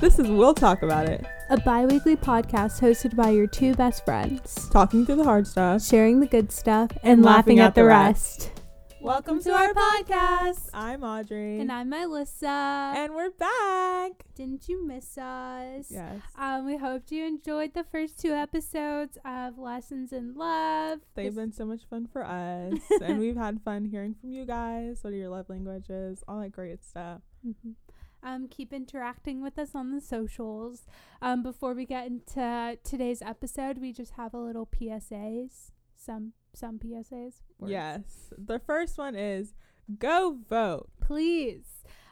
[0.00, 4.04] This is We'll Talk About It, a bi weekly podcast hosted by your two best
[4.04, 5.82] friends, talking through the hard stuff.
[5.82, 8.52] sharing the good stuff and, laughing, at, the rest.
[9.00, 10.70] Welcome to our podcast.
[10.72, 11.60] I'm Audrey.
[11.60, 12.92] And I'm Melissa.
[12.96, 14.24] And we're back.
[14.36, 15.86] Didn't you miss us?
[15.90, 16.20] Yes.
[16.38, 21.00] Um, we hoped you enjoyed the first two episodes of Lessons in Love.
[21.16, 22.74] They've been so much fun for us.
[23.02, 24.98] and we've had fun hearing from you guys.
[25.02, 26.22] What are your love languages?
[26.28, 27.20] All that great stuff.
[27.46, 27.74] Mhm.
[28.22, 30.86] Um, keep interacting with us on the socials.
[31.22, 35.70] Um, before we get into today's episode, we just have a little PSAs.
[35.96, 37.42] Some some PSAs.
[37.58, 37.70] Words.
[37.70, 38.32] Yes.
[38.36, 39.54] The first one is
[39.98, 40.90] go vote.
[41.00, 41.66] please.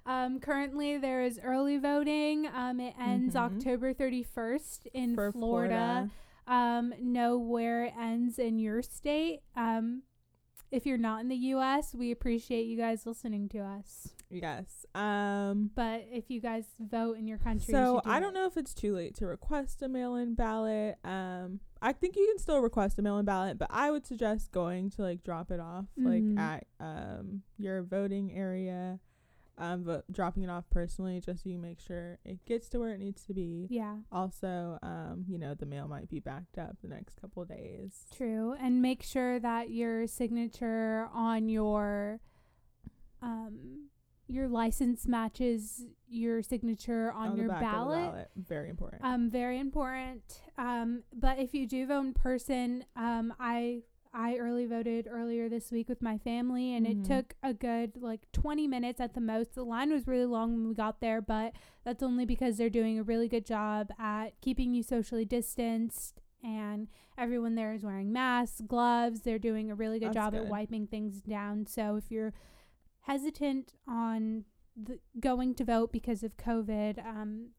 [0.06, 2.46] Um, currently, there is early voting.
[2.46, 3.38] Um, it ends Mhm.
[3.56, 6.10] October 31st in for Florida.
[6.46, 9.40] Um, know where it ends in your state.
[9.56, 10.02] Um,
[10.70, 14.14] if you're not in the U.S., we appreciate you guys listening to us.
[14.30, 14.84] Yes.
[14.94, 18.38] Um But if you guys vote in your country, so should do I don't it.
[18.40, 20.96] know if it's too late to request a mail-in ballot.
[21.04, 24.90] Um, I think you can still request a mail-in ballot, but I would suggest going
[24.90, 26.36] to like drop it off Mhm.
[26.36, 28.98] like at um your voting area,
[29.58, 32.92] um, but dropping it off personally just so you make sure it gets to where
[32.94, 33.68] it needs to be.
[33.70, 37.48] Yeah, Also, um, you know, the mail might be backed up the next couple of
[37.48, 38.06] days.
[38.12, 38.54] true.
[38.58, 42.18] And make sure that your signature on your
[43.22, 43.88] um
[44.28, 48.30] your license matches your signature on, the your the ballot.
[48.36, 49.02] very important.
[49.04, 50.40] Um, very important.
[50.58, 53.82] Um, but if you do vote in person, um, I
[54.18, 56.90] I early voted earlier this week with my family, and Mhm.
[57.00, 59.54] it took a good like 20 minutes at the most.
[59.54, 61.52] The line was really long when we got there, but
[61.84, 66.22] that's only because they're doing a really good job at keeping you socially distanced.
[66.42, 69.20] And everyone there is wearing masks, gloves.
[69.20, 71.66] They're doing a really good That's job at wiping things down.
[71.66, 72.32] So if you're
[73.06, 74.44] hesitant on
[74.76, 77.50] the, going to vote because of COVID, um,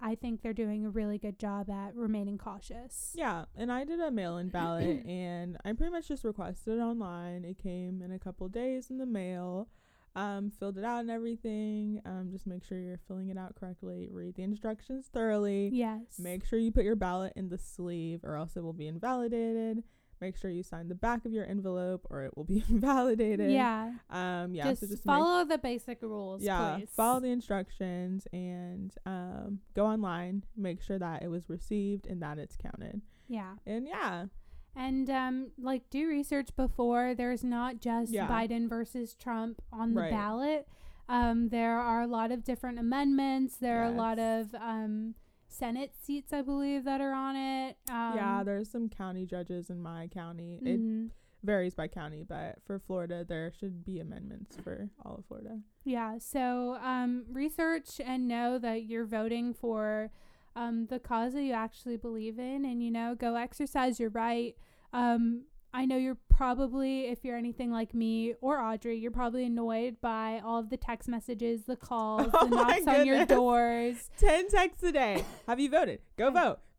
[0.00, 3.12] I think they're doing a really good job at remaining cautious.
[3.14, 7.44] Yeah, and I did a mail-in ballot, and I pretty much just requested it online.
[7.44, 9.68] It came in a couple days in the mail.
[10.14, 12.00] Um, filled it out and everything.
[12.06, 14.08] Um, just make sure you're filling it out correctly.
[14.10, 15.68] Read the instructions thoroughly.
[15.74, 16.18] Yes.
[16.18, 19.82] Make sure you put your ballot in the sleeve, or else it will be invalidated.
[20.20, 23.50] Make sure you sign the back of your envelope, or it will be invalidated.
[23.50, 23.92] Yeah.
[24.10, 24.54] Um.
[24.54, 24.64] Yeah.
[24.70, 26.88] just, so just make follow the basic rules, yeah please.
[26.96, 32.38] follow the instructions and um, go online make sure that it was received and that
[32.38, 33.54] it's counted yeah.
[33.66, 34.26] and yeah
[34.74, 37.14] And um like do research before.
[37.14, 38.26] There's not just Yeah.
[38.28, 40.10] Biden versus Trump on the Right.
[40.10, 40.68] ballot.
[41.08, 43.56] Um there are a lot of different amendments.
[43.56, 45.14] There are a lot of um
[45.48, 47.76] Senate seats I believe that are on it.
[47.88, 51.10] Um yeah there's some county judges in my county it mhm.
[51.42, 56.18] varies by county but for florida there should be amendments for all of florida Yeah,
[56.18, 60.10] so um, research and know that you're voting for
[60.56, 64.56] um, the cause that you actually believe in, and you know, go exercise your right.
[64.92, 65.42] Um,
[65.72, 70.40] I know you're probably, if you're anything like me or Audrey, you're probably annoyed by
[70.44, 74.10] all of the text messages, the calls, Oh the knocks on your doors.
[74.18, 76.58] 10 texts a day have you voted go vote!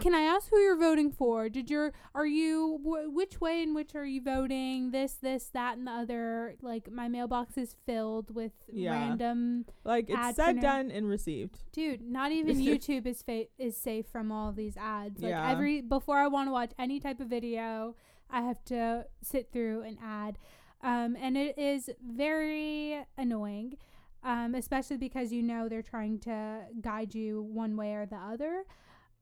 [0.00, 1.48] Can I ask who you're voting for?
[1.48, 4.90] Did your are you wh- which way in which are you voting?
[4.90, 6.56] This, this, that, and the other.
[6.60, 8.90] Like my mailbox is filled with Yeah.
[8.92, 14.06] random like it's said done and received Dude, not even YouTube is fa- is safe
[14.10, 15.22] from all these ads.
[15.22, 15.48] Like Yeah.
[15.52, 17.94] every before I want to watch any type of video,
[18.32, 20.38] I have to sit through an ad,
[20.82, 23.76] um, and it is very annoying,
[24.22, 28.64] um, especially because you know they're trying to guide you one way or the other.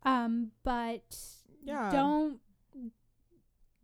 [0.05, 1.17] Um, but
[1.65, 2.39] yeah don't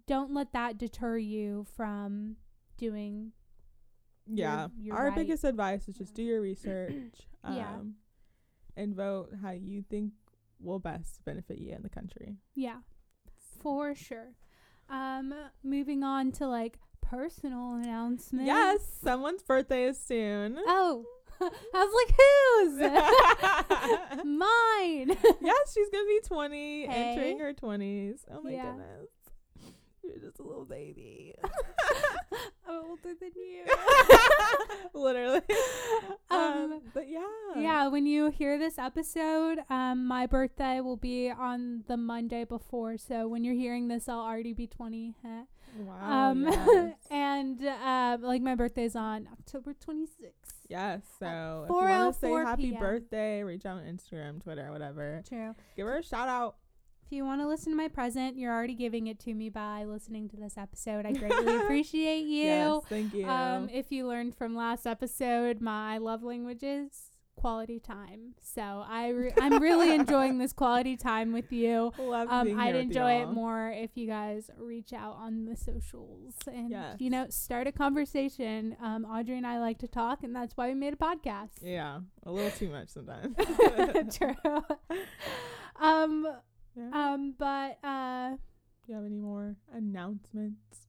[0.07, 2.37] don't let that deter you from
[2.77, 3.33] doing
[4.27, 5.15] yeah you're our right.
[5.17, 6.93] biggest advice is just do your research
[7.45, 7.77] um, Yeah.
[8.77, 10.13] and vote how you think
[10.61, 12.79] will best benefit you and the country Yeah,
[13.61, 14.35] for sure.
[14.91, 18.47] Um, moving on to like personal announcements.
[18.47, 21.05] yes someone's birthday is soon Oh,
[21.41, 22.15] I was like,
[24.19, 24.25] whose?
[24.25, 25.17] Mine.
[25.43, 28.71] yes she's gonna be 20 entering her 20s oh my Yeah.
[28.73, 29.09] goodness
[30.03, 31.35] you're just a little baby
[32.69, 33.65] I'm older than you.
[34.95, 35.41] literally
[36.31, 37.21] um, Um, but yeah
[37.57, 42.99] yeah, when you hear this episode, um, my birthday will be on the Monday before.
[42.99, 45.15] So when you're hearing this, I'll already be 20.
[45.25, 45.45] Huh?
[45.79, 46.95] wow um, yes.
[47.11, 50.09] and uh, like my birthday's on October 26th.
[50.69, 52.81] yes so if you want to say happy PM.
[52.81, 55.53] birthday reach out on instagram twitter whatever True.
[55.77, 56.57] give her a shout out
[57.07, 59.85] If you want to listen to my present, you're already giving it to me by
[59.85, 61.05] listening to this episode.
[61.07, 62.45] I greatly appreciate you.
[62.45, 68.35] yes thank you Um, if you learned from last episode my love languages, quality time.
[68.41, 71.93] So I re- I'm really enjoying this quality time with you.
[71.99, 76.71] Love Um, I'd enjoy it more if you guys reach out on the socials and
[76.71, 76.97] Yes.
[77.01, 78.77] you know start a conversation.
[78.81, 81.51] Um, Audrey and I like to talk, and that's why we made a podcast.
[81.63, 83.37] Yeah, a little too much sometimes.
[84.17, 84.35] True.
[85.81, 86.27] um,
[86.77, 86.91] Yeah.
[86.93, 88.39] um, but uh, Do
[88.89, 90.89] you have any more announcements?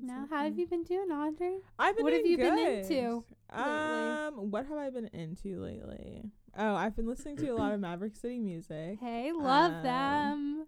[0.00, 1.58] now how have you been doing, Audrey?
[1.78, 6.30] I've been what have you been into Um, what have I been into lately?
[6.56, 8.98] Oh, I've been listening to a lot of Maverick City music.
[9.00, 10.66] Hey, love Um, them.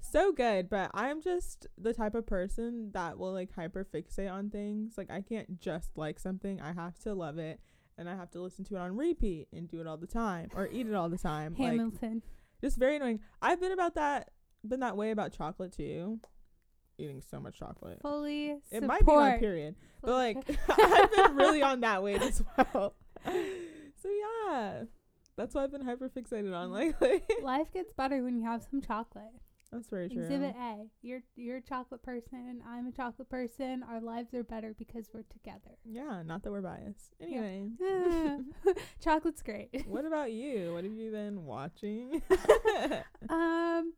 [0.00, 4.50] So good, but I'm just the type of person that will like hyper fixate on
[4.50, 4.94] things.
[4.96, 6.60] Like I can't just like something.
[6.60, 7.60] I have to love it
[7.98, 10.48] and I have to listen to it on repeat and do it all the time
[10.54, 11.54] or eat it all the time.
[11.58, 12.22] Like Hamilton.
[12.60, 13.20] Just very annoying.
[13.40, 14.30] I've been about that
[14.66, 16.20] been that way about chocolate too.
[16.98, 17.98] Eating so much chocolate.
[18.02, 18.88] Fully It support.
[18.88, 19.74] might be my period.
[20.02, 20.36] But like
[20.68, 22.94] I've been really on that weight as well.
[23.24, 24.84] So yeah.
[25.36, 26.74] That's what I've been hyper fixated on mm.
[26.74, 27.22] lately.
[27.42, 29.32] Life gets better when you have some chocolate.
[29.72, 30.22] That's very true.
[30.22, 30.86] Exhibit A.
[31.00, 32.60] You're you're a chocolate person.
[32.68, 33.84] I'm a chocolate person.
[33.88, 35.76] Our lives are better because we're together.
[35.84, 37.14] Yeah, not that we're biased.
[37.20, 37.68] Anyway.
[39.00, 39.84] Chocolate's great.
[39.86, 40.74] what about you?
[40.74, 42.20] What have you been watching?
[43.28, 43.92] Um,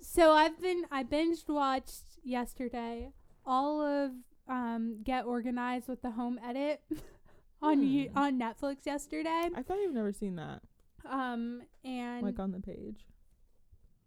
[0.00, 3.10] so I've been I binged watched yesterday
[3.44, 4.12] all of
[4.48, 6.80] um Get Organized with the Home Edit
[7.60, 8.18] on you Hmm.
[8.18, 9.48] on Netflix yesterday.
[9.54, 10.60] I thought you've never seen that.
[11.08, 13.06] Um and Like on the page.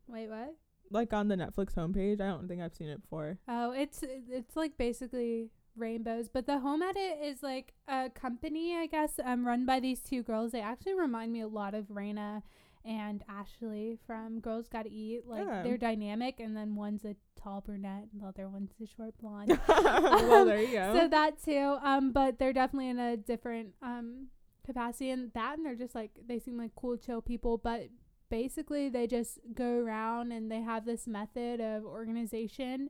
[0.07, 0.55] wait what?
[0.91, 2.21] Like on the Netflix homepage.
[2.21, 3.37] I don't think I've seen it before.
[3.47, 8.87] Oh, it's it's like basically rainbows, but the Home Edit is like a company, I
[8.87, 10.51] guess, um, run by these two girls.
[10.51, 12.41] They actually remind me a lot of Rayna
[12.83, 15.21] and Ashley from Girls Gotta Eat.
[15.25, 15.63] Like Yeah.
[15.63, 19.57] they're dynamic, and then one's a tall brunette, and the other one's a short blonde.
[19.67, 20.93] well, there you go.
[20.93, 21.77] so that too.
[21.83, 24.27] Um, but they're definitely in a different um
[24.65, 27.87] capacity, and that, and they're just like they seem like cool, chill people, but.
[28.31, 32.89] Basically, they just go around and they have this method of organization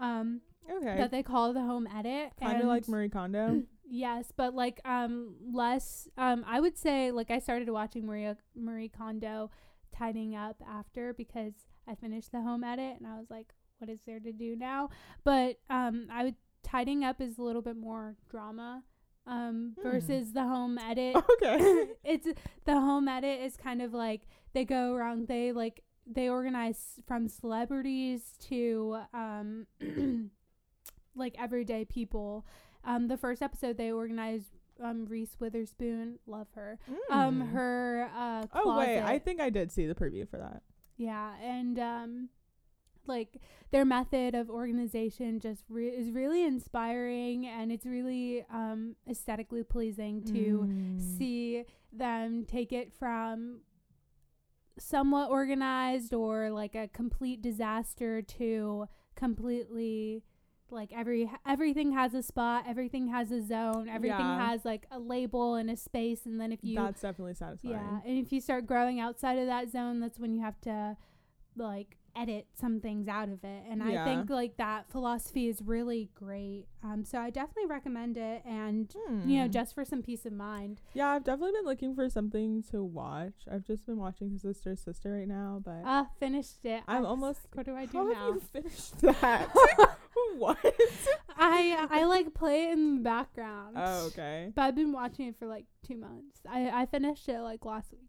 [0.00, 0.96] um, okay.
[0.96, 2.32] that they call the home edit.
[2.40, 3.62] Kind of like Marie Kondo.
[3.90, 8.90] Yes, but like um less um I would say like I started watching Maria Marie
[8.90, 9.50] Kondo
[9.96, 11.54] tidying up after because
[11.88, 14.90] I finished the home edit and I was like what is there to do now?
[15.24, 18.82] But um I would tidying up is a little bit more drama
[19.28, 19.82] um Hmm.
[19.90, 21.88] versus the home edit okay.
[22.04, 22.26] it's
[22.64, 24.22] the home edit is kind of like
[24.54, 29.66] they go around they like they organize from celebrities to um
[31.14, 32.46] like everyday people
[32.84, 34.46] um the first episode they organized
[34.82, 36.78] um Reese Witherspoon love her
[37.10, 37.50] um Mm.
[37.52, 40.62] her uh Oh wait, I think I did see the preview for that.
[40.96, 42.28] Yeah, and um
[43.08, 43.40] like
[43.70, 50.22] their method of organization just re- is really inspiring and it's really um aesthetically pleasing
[50.24, 51.00] to Mm.
[51.18, 53.60] see them take it from
[54.78, 60.22] somewhat organized or like a complete disaster to completely
[60.70, 64.48] like every everything has a spot, everything has a zone, everything Yeah.
[64.50, 67.72] has like a label and a space and then if you That's definitely satisfying.
[67.74, 70.96] yeah, and if you start growing outside of that zone, that's when you have to
[71.56, 73.62] like edit some things out of it.
[73.70, 74.02] And Yeah.
[74.02, 76.66] I think like that philosophy is really great.
[76.82, 78.92] Um, so I definitely recommend it, and
[79.26, 79.50] you know, Hmm.
[79.50, 80.80] just for some peace of mind.
[80.94, 83.34] Yeah, I've definitely been looking for something to watch.
[83.50, 86.82] I've just been watching Sister Sister right now, but Uh, finished it.
[86.86, 87.48] I'm almost.
[87.54, 88.14] What do I do How now?
[88.26, 89.48] have you finished that?
[90.36, 90.58] what?
[91.36, 93.76] I I like play it in the background.
[93.78, 94.52] Oh, okay.
[94.54, 96.40] But I've been watching it for like two months.
[96.48, 98.07] I I finished it like last week.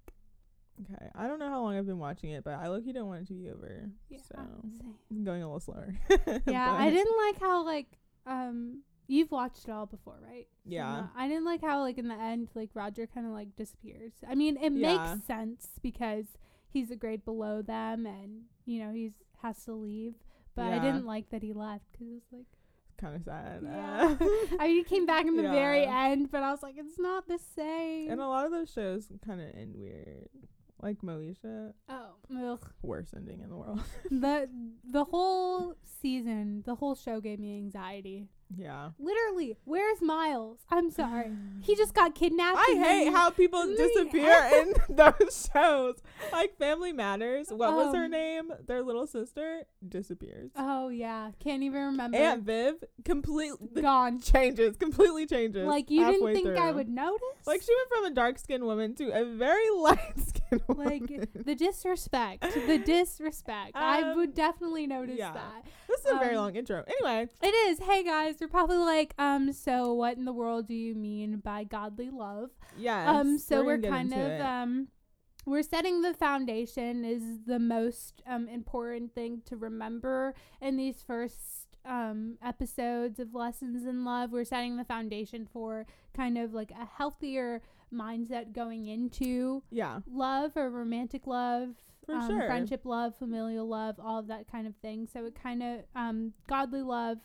[0.81, 1.07] Okay.
[1.15, 3.21] I don't know how long I've been watching it, but I look you don't want
[3.23, 3.89] it to be over.
[4.09, 4.17] Yeah.
[4.19, 4.81] So same.
[5.11, 5.93] I'm going a little slower.
[6.47, 7.87] Yeah, I didn't like how like
[8.25, 10.47] um you've watched it all before, right?
[10.65, 11.07] Yeah.
[11.17, 14.13] I didn't like how like in the end like Roger kind of like disappears.
[14.27, 14.97] I mean, it Yeah.
[15.15, 16.25] makes sense because
[16.69, 20.13] he's a grade below them and you know, he's has to leave.
[20.55, 22.45] But I didn't like that he left cuz it was like
[22.97, 23.61] kind of sad.
[23.63, 24.15] Yeah.
[24.19, 24.25] Uh,
[24.59, 27.27] I mean, he came back in the very end, but I was like it's not
[27.27, 28.11] the same.
[28.11, 30.29] and a lot of those shows kind of end weird.
[30.81, 32.05] Like Moesha, oh,
[32.53, 32.71] ugh.
[32.81, 33.81] worst ending in the world.
[34.11, 34.49] the
[34.89, 38.27] the whole season, the whole show gave me anxiety.
[38.55, 38.91] yeah.
[38.97, 40.59] Literally, where's Miles?
[40.71, 41.31] I'm sorry.
[41.61, 42.57] He just got kidnapped.
[42.57, 45.95] I hate then- how people Mm, disappear in those shows.
[46.31, 47.49] Like Family Matters.
[47.49, 48.51] What was her Um, name?
[48.65, 50.51] Their little sister disappears.
[50.55, 52.17] Oh yeah, can't even remember.
[52.17, 54.21] Aunt Viv completely Gone.
[54.21, 54.77] changes.
[54.77, 55.67] Completely changes.
[55.67, 57.21] Like you didn't halfway think I would notice.
[57.45, 60.38] Like she went from a dark skinned woman to a very light skinned in a
[60.67, 63.71] Like the disrespect, the disrespect.
[63.75, 65.33] I Um, would definitely notice yeah.
[65.33, 65.65] that.
[65.87, 66.83] this is a very um, long intro.
[66.87, 67.79] Anyway, It is.
[67.79, 71.63] Hey guys, you're probably like, um, so what in the world do you mean by
[71.63, 72.49] godly love?
[72.77, 73.07] yes.
[73.07, 74.41] um, so we're, get kind of it.
[74.41, 74.87] um,
[75.45, 81.65] we're setting the foundation is the most um important thing to remember in these first
[81.85, 84.31] um episodes of lessons in love.
[84.31, 87.61] We're setting the foundation for kind of like a healthier
[87.93, 91.69] mindset going into yeah, love or romantic love,
[92.07, 92.45] um, sure.
[92.45, 95.07] friendship love, familial love, all of that kind of thing.
[95.11, 97.19] So it kind of um, godly love.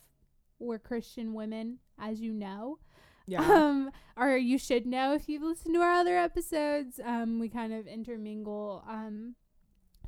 [0.59, 2.79] We're Christian women, as you know,
[3.27, 7.01] yeah, um, or you should know if you've listened to our other episodes.
[7.05, 9.35] Um, we kind of intermingle um,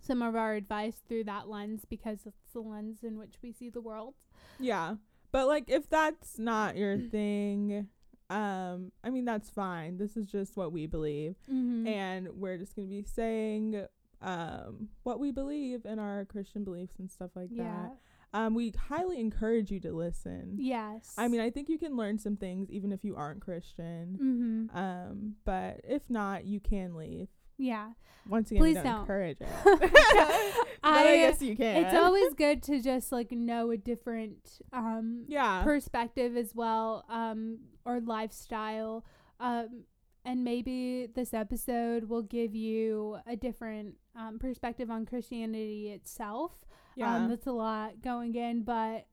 [0.00, 3.70] some of our advice through that lens because it's the lens in which we see
[3.70, 4.14] the world.
[4.58, 4.96] yeah.
[5.32, 7.88] But like, if that's not your thing,
[8.30, 9.98] um, I mean that's fine.
[9.98, 11.86] This is just what we believe, Mm-hmm.
[11.86, 13.84] and we're just gonna be saying
[14.22, 17.64] um what we believe in our Christian beliefs and stuff like yeah.
[17.64, 17.96] that.
[18.32, 20.56] Um, we highly encourage you to listen.
[20.58, 21.14] Yes.
[21.16, 24.68] I mean, I think you can learn some things even if you aren't Christian.
[24.70, 24.76] Mm-hmm.
[24.76, 27.28] Um, but if not, you can leave.
[27.58, 27.90] Yeah.
[28.28, 29.00] Once again, Please don't, don't.
[29.02, 29.48] encourage it.
[30.82, 31.84] I, I- guess you can.
[31.84, 37.58] It's always good to just like know a different um yeah, perspective as well um
[37.84, 39.04] or lifestyle
[39.40, 39.84] um
[40.24, 46.50] and maybe this episode will give you a different um, perspective on Christianity itself.
[46.96, 49.06] yeah, Um, that's a lot going in, but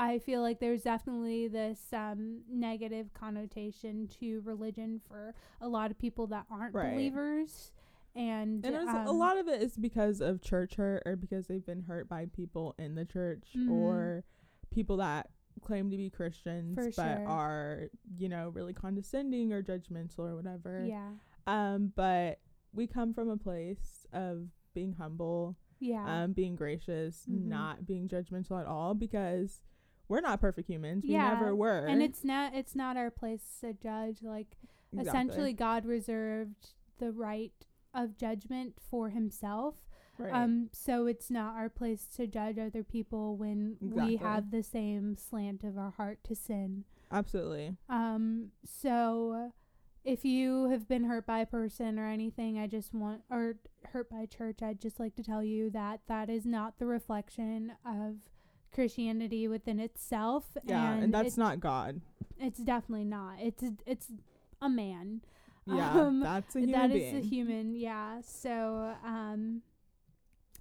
[0.00, 5.98] I feel like there's definitely this um, negative connotation to religion for a lot of
[5.98, 6.92] people that aren't Right.
[6.92, 7.72] believers.
[8.14, 11.46] And, and there's a um, lot of it is because of church hurt or because
[11.48, 13.70] they've been hurt by people in the church Mhm.
[13.70, 14.24] or
[14.70, 15.30] people that
[15.62, 17.26] claim to be Christians For but sure.
[17.28, 20.84] are you know really condescending or judgmental or whatever.
[20.86, 21.10] Yeah.
[21.48, 22.38] Um, but
[22.72, 26.22] we come from a place of being humble, Yeah.
[26.22, 27.46] um, being gracious, Mhm.
[27.46, 29.60] not being judgmental at all because
[30.08, 31.04] we're not perfect humans.
[31.06, 31.86] We Yeah, never were.
[31.86, 34.56] and it's not it's not our place to judge like
[34.92, 35.06] Exactly.
[35.08, 37.52] essentially god reserved the right
[37.94, 39.74] of judgment for himself
[40.18, 40.32] right.
[40.32, 44.02] um so it's not our place to judge other people when Exactly.
[44.12, 47.76] we have the same slant of our heart to sin Absolutely.
[47.90, 49.52] um so
[50.04, 53.56] if you have been hurt by a person or anything i just want or
[53.92, 57.72] hurt by church i'd just like to tell you that that is not the reflection
[57.84, 58.14] of
[58.74, 62.00] christianity within itself Yeah, and, and that's not God.
[62.40, 63.34] it's definitely not.
[63.40, 64.06] It's a, it's
[64.60, 65.22] a man.
[65.66, 67.16] Yeah, Um, that's a human That is being.
[67.16, 67.74] a human.
[67.74, 68.20] Yeah.
[68.22, 69.62] So um,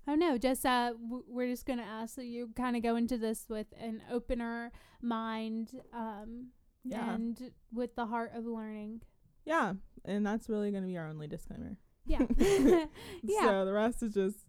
[0.05, 0.37] I don't know.
[0.37, 3.67] Just uh, w- we're just gonna ask that you kind of go into this with
[3.79, 4.71] an opener
[5.01, 6.47] mind, um,
[6.83, 7.13] Yeah.
[7.13, 9.01] and with the heart of learning.
[9.45, 9.73] Yeah,
[10.03, 11.77] and that's really going to be our only disclaimer.
[12.05, 12.25] Yeah.
[12.37, 13.41] yeah.
[13.41, 14.39] So the rest is just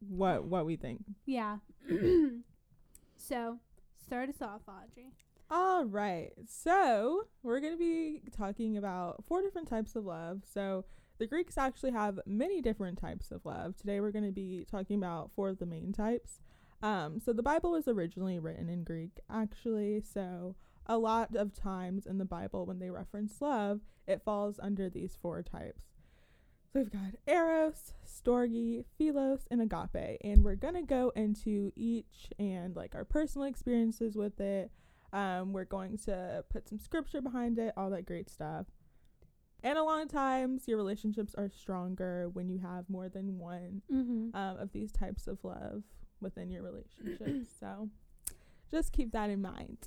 [0.00, 1.04] what what we think.
[1.26, 1.58] yeah.
[3.26, 3.58] so
[4.04, 5.12] start us off, Audrey.
[5.50, 6.32] All right.
[6.48, 10.42] So, we're going to be talking about four different types of love.
[10.52, 10.84] So,
[11.18, 13.76] the Greeks actually have many different types of love.
[13.76, 16.40] Today, we're going to be talking about four of the main types.
[16.82, 20.00] Um, so, the Bible was originally written in Greek, actually.
[20.00, 24.90] So, a lot of times in the Bible, when they reference love, it falls under
[24.90, 25.84] these four types.
[26.74, 30.18] So, we've got Eros, Storge, Philos, and Agape.
[30.24, 34.72] And we're going to go into each and like our personal experiences with it.
[35.12, 38.66] Um, we're going to put some scripture behind it, all that great stuff.
[39.62, 43.82] And a lot of times, your relationships are stronger when you have more than one
[43.92, 44.36] Mm-hmm.
[44.36, 45.84] um, of these types of love
[46.20, 47.46] within your relationship.
[47.60, 47.88] so
[48.70, 49.78] just keep that in mind.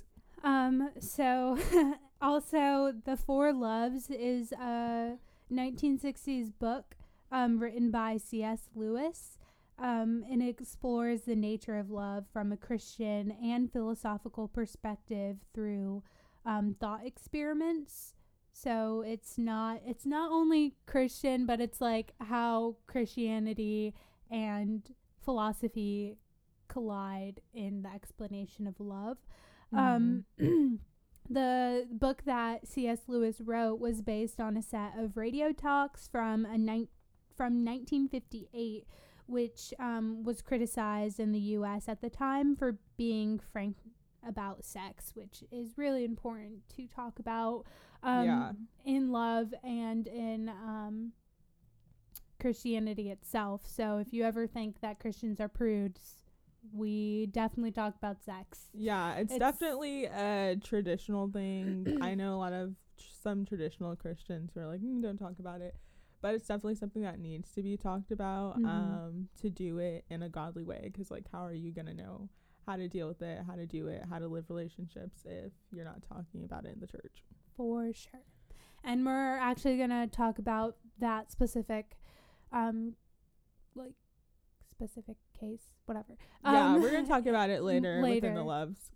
[0.42, 1.58] Um, so
[2.22, 5.18] also The Four Loves is a
[5.52, 6.96] 1960s book
[7.30, 8.68] um, written by C.S.
[8.74, 9.38] Lewis.
[9.80, 16.02] Um, and explores the nature of love from a Christian and philosophical perspective through
[16.44, 18.14] um, thought experiments.
[18.52, 23.94] So it's not it's not only Christian, but it's like how Christianity
[24.32, 24.82] and
[25.24, 26.16] philosophy
[26.66, 29.18] collide in the explanation of love.
[29.72, 30.24] Um,
[31.30, 33.00] the book that C.S.
[33.06, 36.88] Lewis wrote was based on a set of radio talks from a ni-
[37.36, 38.86] from 1958,
[39.26, 41.88] which um, was criticized in the U.S.
[41.88, 43.76] at the time for being frank
[44.26, 47.64] about sex, which is really important to talk about
[48.02, 48.52] um, Yeah.
[48.84, 51.12] in love and in um,
[52.40, 53.62] Christianity itself.
[53.66, 56.16] So if you ever think that Christians are prudes,
[56.72, 58.68] we definitely talk about sex.
[58.74, 61.98] yeah, it's, It's- definitely a traditional thing.
[62.02, 65.38] I know a lot of tr- some traditional Christians who are like, mm, don't talk
[65.38, 65.74] about it.
[66.20, 68.66] but it's definitely something that needs to be talked about Mhm.
[68.66, 72.28] um to do it in a godly way because like how are you gonna know
[72.66, 75.84] how to deal with it how to do it how to live relationships if you're
[75.84, 77.22] not talking about it in the church
[77.56, 78.24] For sure.
[78.82, 81.96] And we're actually going to talk about that specific,
[82.52, 82.94] um,
[83.74, 83.94] like,
[84.70, 86.16] specific case, whatever.
[86.44, 88.90] yeah Um, we're gonna talk about it later, within the loves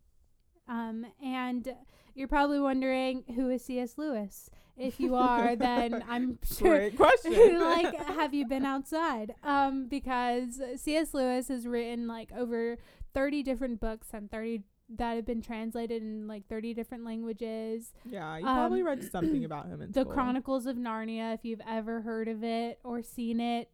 [0.69, 1.75] Um, and
[2.15, 3.97] you're probably wondering who is C.S.
[3.99, 4.51] Lewis.
[4.77, 6.79] If you are, then I'm sure.
[6.79, 9.35] great question like, have you been outside?
[9.43, 11.13] Um, because C.S.
[11.15, 12.79] Lewis has written like over
[13.15, 14.63] 30 different books and 30
[14.97, 17.93] that have been translated in like 30 different languages.
[18.05, 20.13] yeah you probably um, read something about him in The school.
[20.13, 23.71] Chronicles of Narnia, if you've ever heard of it or seen it,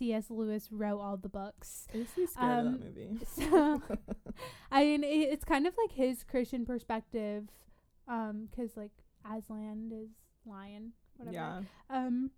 [0.00, 0.30] C.S.
[0.30, 1.86] Lewis wrote all the books.
[1.94, 3.82] I used to be scared Um, of that movie So,
[4.72, 7.44] I mean, it, it's kind of like his Christian perspective,
[8.08, 8.92] um, 'cause like
[9.24, 10.08] Aslan is
[10.46, 11.34] lion, whatever.
[11.34, 12.30] yeah Um,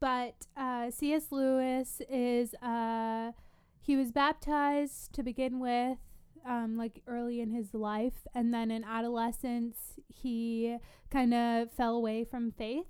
[0.00, 1.30] but uh, C.S.
[1.30, 3.32] Lewis is uh,
[3.80, 5.98] he was baptized to begin with,
[6.44, 10.76] um, like early in his life, and then in adolescence he
[11.10, 12.86] kind of fell away from faith.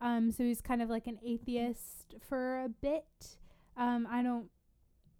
[0.00, 3.36] Um, so he's kind of like an atheist for a bit.
[3.76, 4.50] Um, I don't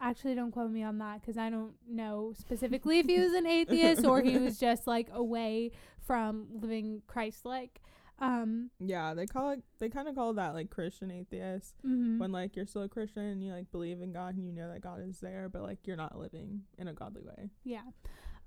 [0.01, 3.47] actually don't quote me on that because I don't know specifically if he was an
[3.47, 5.73] atheist or he was just like away
[6.07, 7.81] from living Christ-like.
[8.19, 12.19] Um, yeah they call it they kind of call that like christian atheist mhm.
[12.19, 14.73] when like you're still a Christian and you like believe in God and you know
[14.73, 17.51] that God is there, but like you're not living in a godly way.
[17.63, 17.83] Yeah.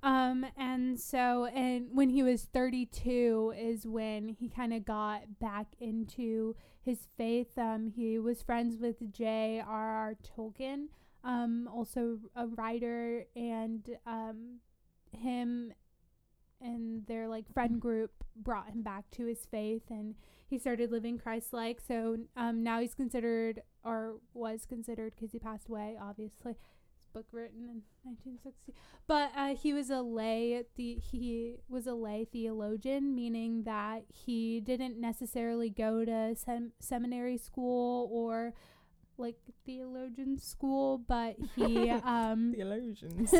[0.01, 5.67] Um and so and when he was 32 is when he kind of got back
[5.79, 7.57] into his faith.
[7.57, 10.15] Um he was friends with J.R.R.
[10.23, 10.87] Tolkien,
[11.23, 14.59] um also a writer and um
[15.11, 15.73] him
[16.61, 20.15] and their like friend group brought him back to his faith and
[20.47, 21.81] he started living Christ-like.
[21.85, 26.55] So um now he's considered or was considered cuz he passed away obviously
[27.19, 28.73] book written in 1960
[29.05, 34.61] but uh, he was a lay the he was a lay theologian meaning that he
[34.61, 38.53] didn't necessarily go to sem- seminary school or
[39.17, 43.33] like theologian school but he um Theologians.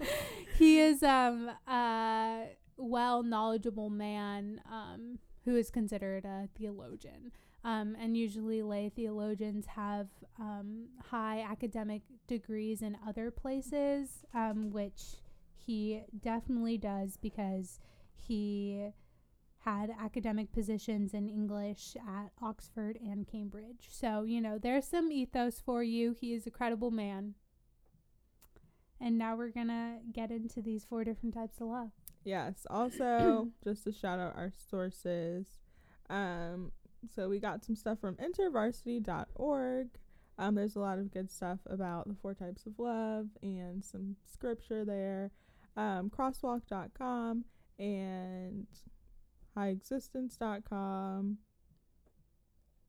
[0.58, 2.46] he is um a
[2.78, 7.30] well knowledgeable man um who is considered a theologian
[7.64, 15.16] um, and usually lay theologians have um, high academic degrees in other places, um, which
[15.56, 17.80] he definitely does because
[18.14, 18.90] he
[19.64, 23.88] had academic positions in English at Oxford and Cambridge.
[23.90, 26.12] So, you know, there's some ethos for you.
[26.18, 27.34] He is a credible man.
[29.00, 31.90] And now we're going to get into these four different types of love.
[32.24, 32.66] yes.
[32.70, 35.46] Also, just to shout out our sources.
[36.10, 36.72] Um,
[37.14, 39.88] so we got some stuff from intervarsity.org.
[40.38, 44.16] Um, there's a lot of good stuff about the four types of love and some
[44.24, 45.32] scripture there.
[45.76, 47.44] Um, crosswalk.com
[47.78, 48.66] and
[49.56, 51.38] highexistence.com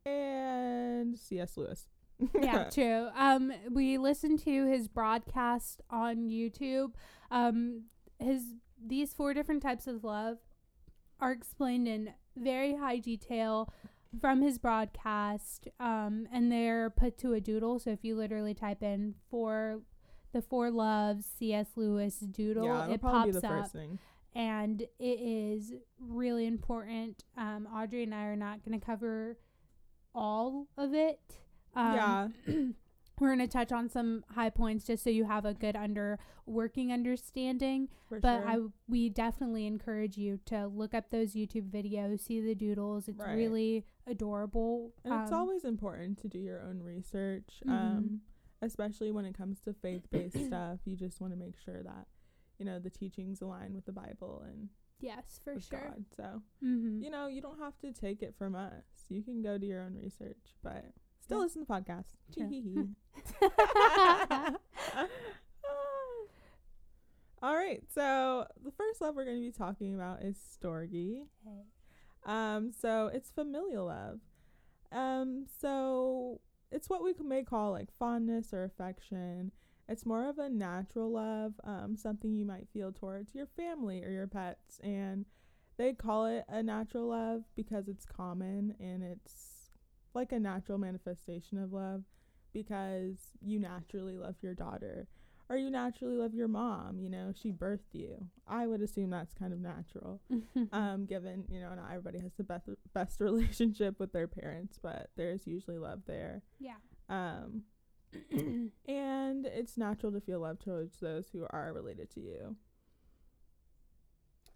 [0.06, 1.58] and C.S.
[1.58, 1.88] Lewis.
[2.42, 3.10] yeah, true.
[3.16, 6.94] Um, we listened to his broadcast on YouTube.
[7.32, 7.84] Um,
[8.20, 8.44] his
[8.86, 10.38] these four different types of love
[11.20, 13.74] are explained in very high detail
[14.20, 15.68] from his broadcast.
[15.80, 17.80] Um, and they're put to a doodle.
[17.80, 19.82] So if you literally type in for
[20.34, 21.68] the four loves C.S.
[21.76, 24.00] Lewis doodle, yeah, it pops up thing.
[24.36, 27.24] and it is really important.
[27.38, 29.38] Um, Audrey and I are not going to cover
[30.14, 31.20] all of it.
[31.76, 32.28] Um, yeah.
[33.20, 36.20] we're going to touch on some high points just so you have a good under
[36.46, 37.90] working understanding.
[38.08, 38.48] For But sure.
[38.48, 43.08] I we definitely encourage you to look up those YouTube videos, see the doodles.
[43.08, 43.34] It's Right.
[43.36, 44.94] really adorable.
[45.04, 47.70] And it's Um, always important to do your own research, Mhm.
[47.72, 48.22] um,
[48.62, 50.80] especially when it comes to faith based stuff.
[50.86, 52.08] You just want to make sure that,
[52.58, 55.80] you know, the teachings align with the Bible and yes, for sure.
[55.90, 56.06] God.
[56.16, 57.02] So, Mm-hmm.
[57.04, 58.84] you know, you don't have to take it from us.
[59.10, 60.86] You can go do your own research, but
[61.30, 61.44] still Yeah.
[61.44, 62.06] listen to the podcast.
[62.34, 62.90] True.
[67.42, 67.82] All right.
[67.94, 71.22] So, the first love we're going to be talking about is storge.
[72.26, 74.20] Um, so it's familial love.
[74.92, 79.52] Um, so it's what we may call like fondness or affection.
[79.88, 84.12] It's more of a natural love, um, something you might feel towards your family or
[84.12, 85.26] your pets, and
[85.78, 89.49] they call it a natural love because it's common and it's
[90.14, 92.04] like a natural manifestation of love
[92.54, 95.08] because you naturally love your daughter
[95.50, 97.00] or you naturally love your mom.
[97.00, 98.28] You know, she birthed you.
[98.48, 100.22] I would assume that's kind of natural,
[100.72, 105.10] um, given you know not everybody has the best best relationship with their parents, but
[105.16, 106.42] there's usually love there.
[106.60, 106.76] yeah.
[107.10, 107.64] Um,
[108.88, 112.56] and it's natural to feel love towards those who are related to you.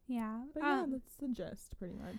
[0.08, 0.42] Yeah.
[0.54, 2.18] But yeah, Um, that's the gist, pretty much.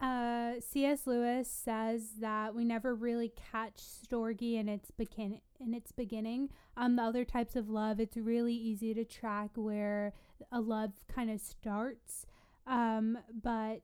[0.00, 1.06] Uh, C.S.
[1.06, 6.50] Lewis says that we never really catch storge in its begin in its beginning.
[6.76, 10.12] Um, the other types of love, it's really easy to track where
[10.50, 12.26] a love kind of starts.
[12.66, 13.82] Um, but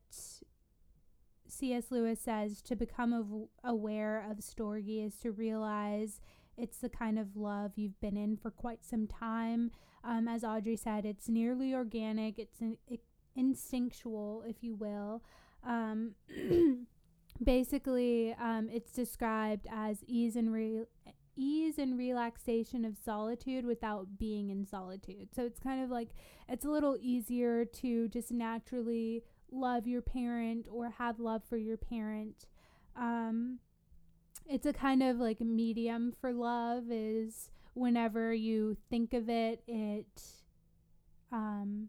[1.46, 1.86] C.S.
[1.90, 6.20] Lewis says to become av- aware of storge is to realize
[6.56, 9.70] it's the kind of love you've been in for quite some time.
[10.04, 12.38] Um, as Audrey said, it's nearly organic.
[12.38, 12.78] It's in-
[13.36, 15.22] instinctual, if you will.
[15.66, 16.12] Um,
[17.42, 20.84] basically, um, it's described as ease and re-
[21.36, 25.28] ease and relaxation of solitude without being in solitude.
[25.34, 26.10] So it's kind of like
[26.48, 31.76] it's a little easier to just naturally love your parent or have love for your
[31.76, 32.46] parent.
[32.96, 33.58] Um,
[34.46, 40.22] it's a kind of like medium for love is whenever you think of it, it
[41.32, 41.88] um,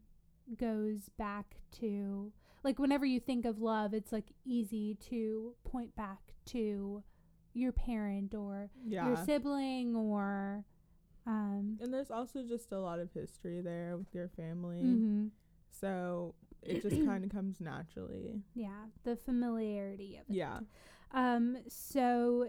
[0.58, 2.32] goes back to
[2.64, 7.04] like whenever you think of love, it's like easy to point back to
[7.54, 9.08] your parent or Yeah.
[9.08, 10.64] your sibling or
[11.28, 14.82] um and there's also just a lot of history there with your family.
[14.82, 15.32] mhm.
[15.70, 18.42] So it just kind of comes naturally.
[18.54, 20.36] yeah, the familiarity of it.
[20.38, 20.60] Yeah.
[21.14, 22.48] Um, so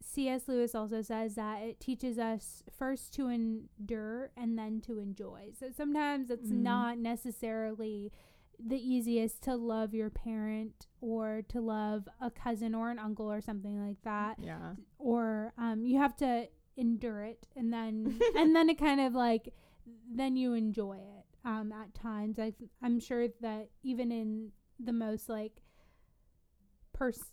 [0.00, 0.46] C.S.
[0.46, 5.50] Lewis also says that it teaches us first to endure and then to enjoy.
[5.58, 6.62] So sometimes it's Mhm.
[6.62, 8.12] not necessarily
[8.64, 13.40] the easiest to love your parent or to love a cousin or an uncle or
[13.40, 14.36] something like that.
[14.38, 14.74] Yeah.
[14.98, 19.52] Or um, you have to endure it and then and then it kind of like
[20.10, 22.38] then you enjoy it um, at times.
[22.38, 25.60] I I'm sure that even in the most like
[26.92, 27.32] pers-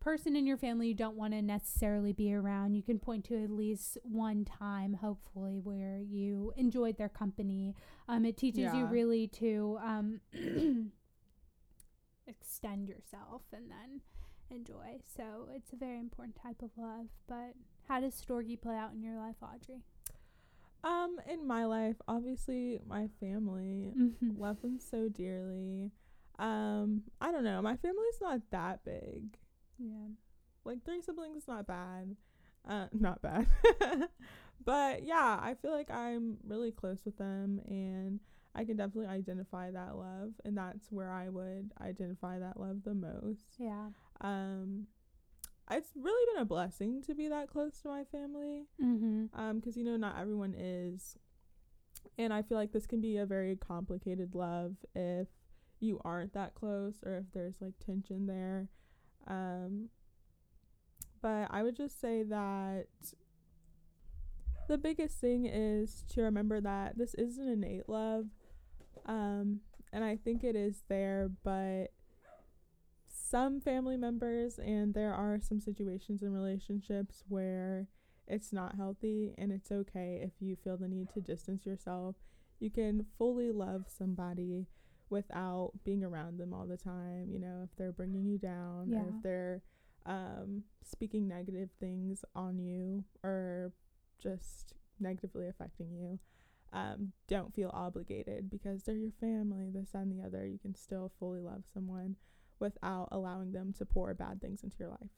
[0.00, 3.42] person in your family you don't want to necessarily be around, you can point to
[3.42, 7.74] at least one time, hopefully, where you enjoyed their company.
[8.08, 10.20] Um, it teaches you really to um,
[12.26, 14.00] extend yourself and then
[14.50, 14.98] enjoy.
[15.16, 17.06] So it's a very important type of love.
[17.28, 17.54] But
[17.88, 19.82] how does Storge play out in your life, Audrey?
[20.82, 23.92] Um, in my life, obviously my family.
[23.96, 24.40] Mm-hmm.
[24.40, 25.92] Love them so dearly.
[26.38, 27.60] Um, I don't know.
[27.60, 29.36] My family's not that big.
[29.80, 30.08] Yeah.
[30.64, 32.16] Like three siblings is not bad.
[32.68, 33.46] Uh, not bad.
[34.64, 38.20] but yeah, I feel like I'm really close with them and
[38.54, 42.94] I can definitely identify that love and that's where I would identify that love the
[42.94, 43.56] most.
[43.58, 43.88] Yeah.
[44.20, 44.86] Um
[45.70, 48.66] it's really been a blessing to be that close to my family.
[48.82, 49.26] Mm-hmm.
[49.40, 51.16] Um, 'cause you know not everyone is.
[52.18, 55.28] And I feel like this can be a very complicated love if
[55.78, 58.68] you aren't that close or if there's like tension there.
[59.30, 59.88] Um,
[61.22, 62.86] but I would just say that
[64.68, 68.26] the biggest thing is to remember that this is an innate love.
[69.06, 69.60] Um,
[69.92, 71.92] and I think it is there, but
[73.06, 77.86] some family members and there are some situations and relationships where
[78.26, 82.16] it's not healthy and it's okay if you feel the need to distance yourself.
[82.58, 84.66] You can fully love somebody
[85.10, 89.08] without being around them all the time, you know, if they're bringing you down or
[89.16, 89.62] if they're
[90.06, 93.72] um speaking negative things on you or
[94.18, 96.18] just negatively affecting you.
[96.72, 100.46] Um, don't feel obligated because they're your family, this and the other.
[100.46, 102.16] You can still fully love someone
[102.60, 105.10] without allowing them to pour bad things into your life.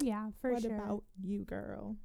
[0.00, 0.70] Yeah, for what sure.
[0.76, 1.96] What about you, girl?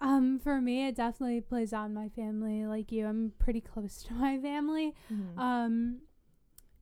[0.00, 2.66] Um, for me, it definitely plays on my family.
[2.66, 4.94] Like you, I'm pretty close to my family.
[5.12, 5.38] Mhm.
[5.38, 6.00] Um,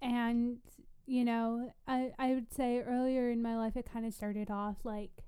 [0.03, 0.59] and
[1.07, 4.77] you know, I I would say earlier in my life, it kind of started off
[4.85, 5.25] like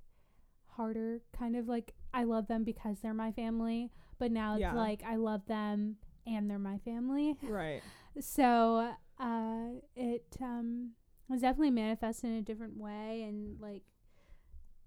[0.76, 4.74] harder, kind of like I love them because they're my family, but now it's Yeah.
[4.74, 7.36] like I love them and they're my family.
[7.42, 7.82] right.
[8.18, 10.90] So, uh, it um
[11.28, 13.82] was definitely manifested in a different way, and like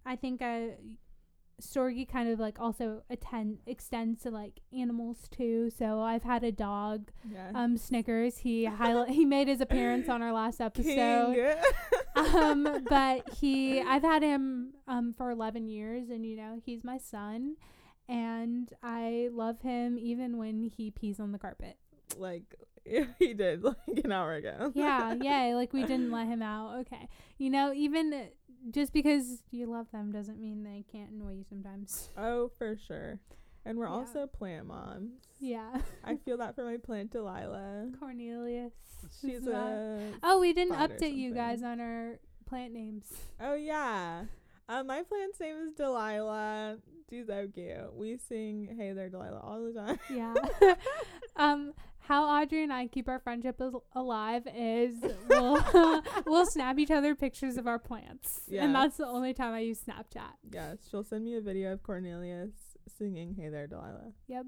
[0.06, 0.72] I think I
[1.62, 5.70] Storge kind of like also attend extends to like animals too.
[5.70, 7.52] So I've had a dog, Yeah.
[7.56, 8.40] um, Snickers.
[8.40, 11.56] He highlight he made his appearance on our last episode.
[12.16, 16.98] Um, but he I've had him um for eleven years, and you know he's my
[17.00, 17.56] son,
[18.08, 21.78] and I love him even when he pees on the carpet.
[22.18, 22.56] like
[23.20, 24.72] he did like an hour ago.
[24.76, 26.80] yeah, yeah, like we didn't let him out.
[26.82, 27.08] Okay.
[27.40, 28.28] You know, even
[28.72, 32.10] just because you love them doesn't mean they can't annoy you sometimes.
[32.18, 33.20] Oh, for sure.
[33.66, 33.92] And we're Yeah.
[33.94, 35.12] also plant moms.
[35.40, 35.82] Yeah.
[36.04, 37.92] I feel that for my plant Delilah.
[38.00, 38.74] Cornelius.
[39.22, 43.06] She's a Oh, we didn't update you guys on our plant names.
[43.42, 44.24] Oh yeah.
[44.70, 46.78] Um, my plant's name is Delilah.
[47.10, 47.94] She's so cute.
[47.96, 50.00] We sing "Hey There, Delilah" all the time.
[50.10, 50.34] Yeah.
[51.36, 54.96] um, how Audrey and I keep our friendship al- alive is
[55.30, 55.64] we'll
[56.26, 59.80] we'll snap each other pictures of our plants, and that's the only time I use
[59.80, 60.34] Snapchat.
[60.52, 62.52] yes, she'll send me a video of Cornelius
[62.98, 64.46] singing "Hey There, Delilah." Yep.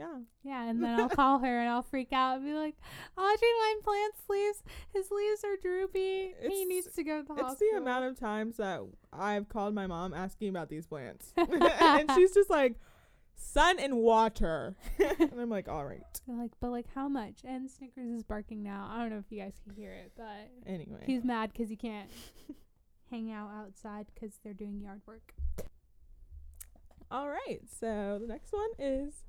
[0.00, 0.18] Yeah.
[0.44, 2.76] Yeah, and then I'll call her and I'll freak out and be like,
[3.16, 4.62] Audrey, my plant's leaves,
[4.94, 6.34] his leaves are droopy.
[6.48, 7.68] he needs to go to the It's hospital.
[7.72, 8.80] the amount of times that
[9.12, 12.76] I've called my mom asking about these plants, and she's just like,
[13.40, 17.40] "Sun and water," and I'm like, "All right." They're like, but like how much?
[17.44, 18.90] And Snickers is barking now.
[18.92, 21.76] I don't know if you guys can hear it, but Anyway, he's mad because he
[21.76, 22.10] can't
[23.10, 25.32] hang out outside because they're doing yard work.
[27.10, 27.60] all right.
[27.80, 29.24] So the next one is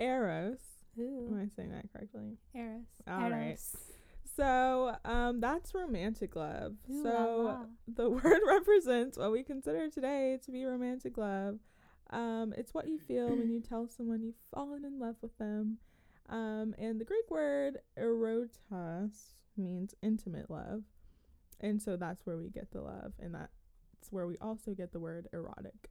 [0.00, 0.60] Eros.
[0.98, 2.38] Am I saying that correctly?
[2.54, 2.86] Eros.
[3.06, 3.48] All right.
[3.48, 3.76] Eros.
[4.36, 6.76] So, um, that's romantic love.
[6.90, 7.64] Ooh la so la.
[7.88, 11.58] the word represents what we consider today to be romantic love.
[12.10, 15.78] Um, it's what you feel when you tell someone you've fallen in love with them.
[16.28, 20.82] Um, and the Greek word erotos means intimate love.
[21.60, 23.50] And so that's where we get the love, and that's
[24.10, 25.90] where we also get the word erotic.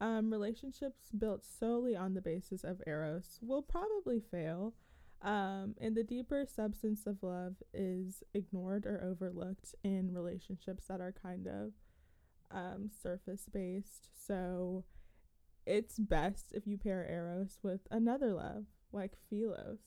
[0.00, 4.74] Um, relationships built solely on the basis of eros will probably fail.
[5.22, 11.14] Um, and the deeper substance of love is ignored or overlooked in relationships that are
[11.22, 11.72] kind of
[12.50, 14.10] um, surface based.
[14.26, 14.84] So
[15.66, 19.78] it's best if you pair Eros with another love, like Philos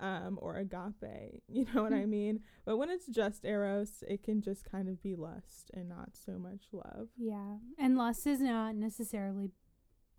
[0.00, 1.42] um, or agape.
[1.48, 2.40] You know what I mean?
[2.64, 6.38] But when it's just Eros, it can just kind of be lust and not so
[6.38, 7.08] much love.
[7.16, 9.50] Yeah, and lust is not necessarily,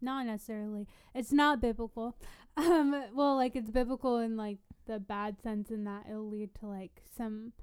[0.02, 0.88] not necessarily.
[1.16, 2.18] It's not biblical.
[2.58, 6.66] Um, well, like it's biblical in like the bad sense in that it'll lead to
[6.66, 7.54] like some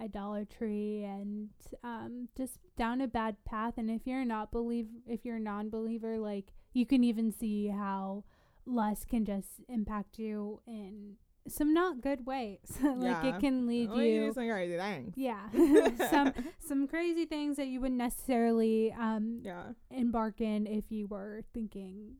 [0.00, 1.48] idolatry and
[1.82, 3.74] um just down a bad path.
[3.76, 8.24] And if you're not believe, if you're a non-believer, like you can even see how
[8.66, 11.16] lust can just impact you in
[11.48, 12.58] some not good ways.
[12.82, 13.36] like Yeah.
[13.36, 15.14] it can lead you do some crazy things.
[15.16, 15.48] yeah
[16.10, 19.72] some some crazy things that you wouldn't necessarily um Yeah.
[19.90, 22.16] embark in if you were thinking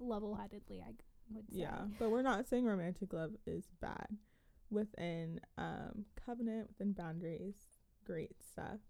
[0.00, 0.90] level-headedly i
[1.34, 4.06] would say Yeah, but we're not saying romantic love is bad.
[4.70, 7.54] Within um covenant, within boundaries,
[8.04, 8.80] great stuff.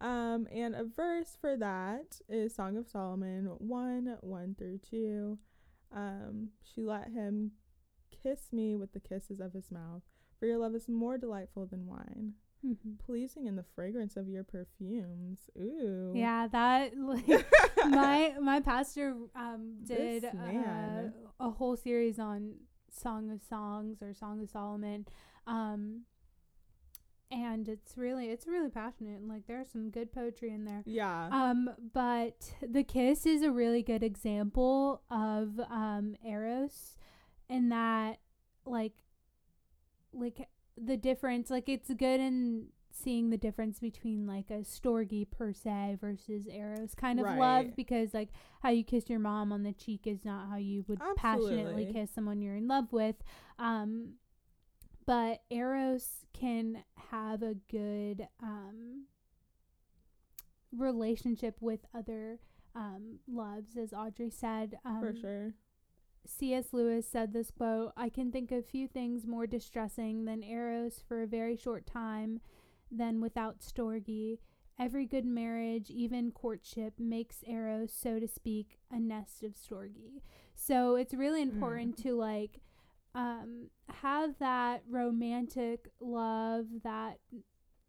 [0.00, 5.38] Um, and a verse for that is Song of Solomon one one through two.
[5.92, 7.52] Um, she let him
[8.22, 10.02] kiss me with the kisses of his mouth,
[10.38, 12.98] for your love is more delightful than wine, Mhm.
[12.98, 15.48] pleasing in the fragrance of your perfumes.
[15.58, 17.26] Ooh, yeah that like
[17.88, 22.56] my my pastor um did uh, a whole series on
[22.90, 25.06] song of songs or song of solomon
[25.46, 26.02] um
[27.30, 30.82] and it's really it's really passionate and like there's some good poetry in there.
[30.86, 36.96] Yeah, Um, but the kiss is a really good example of um Eros
[37.48, 38.18] in that
[38.64, 38.92] like
[40.12, 45.52] like the difference like it's good in seeing the difference between like a storge per
[45.52, 48.30] se versus Eros kind of love because like
[48.62, 52.10] how you kiss your mom on the cheek is not how you would passionately kiss
[52.10, 53.16] someone you're in love with.
[53.58, 54.14] Um
[55.06, 59.06] but Eros can have a good um
[60.72, 62.38] relationship with other
[62.74, 64.78] um, loves, as Audrey said.
[64.84, 65.54] Um, for sure.
[66.26, 66.72] C.S.
[66.72, 71.22] Lewis said this quote I can think of few things more distressing than Eros for
[71.22, 72.40] a very short time
[72.90, 74.38] than without Storge.
[74.78, 80.20] Every good marriage, even courtship, makes Eros, so to speak, a nest of Storge.
[80.54, 82.60] So it's really important to like
[83.16, 87.18] um, have that romantic love, that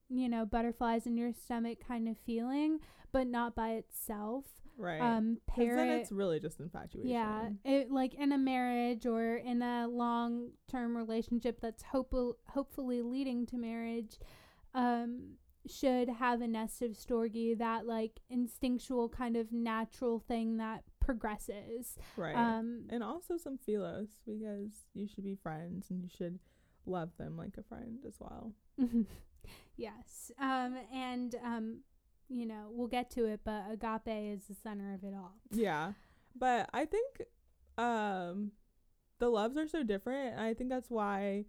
[0.10, 2.80] you know, butterflies in your stomach kind of feeling,
[3.12, 4.46] but not by itself.
[4.78, 5.02] Right.
[5.02, 7.10] Um, pair then it- it's really just infatuation.
[7.10, 12.14] yeah, it like in a marriage or in a long term relationship that's hope
[12.48, 14.18] hopefully leading to marriage,
[14.74, 15.34] um,
[15.68, 21.98] should have a nest of storge that like instinctual kind of natural thing that progresses.
[22.18, 22.36] Right.
[22.36, 26.38] Um, and also some philos because you should be friends and you should
[26.86, 28.52] love them like a friend as well.
[29.78, 30.32] yes.
[30.40, 31.80] Um, and um,
[32.30, 35.36] you know we'll get to it, but agape is the center of it all.
[35.50, 35.94] Yeah.
[36.38, 37.22] But I think
[37.78, 38.52] um
[39.20, 40.34] the loves are so different.
[40.34, 41.46] and I think that's why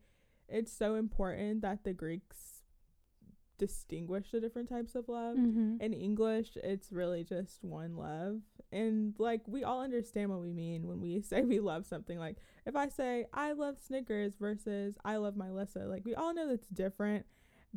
[0.49, 2.63] it's so important that the Greeks
[3.59, 5.37] distinguish the different types of love.
[5.37, 5.77] Mm-hmm.
[5.81, 8.41] In English, it's really just one love.
[8.71, 12.19] And like we all understand what we mean when we say we love something.
[12.19, 16.35] Like if I say I love Snickers versus I love my Lissa, like we all
[16.35, 17.27] know that's different.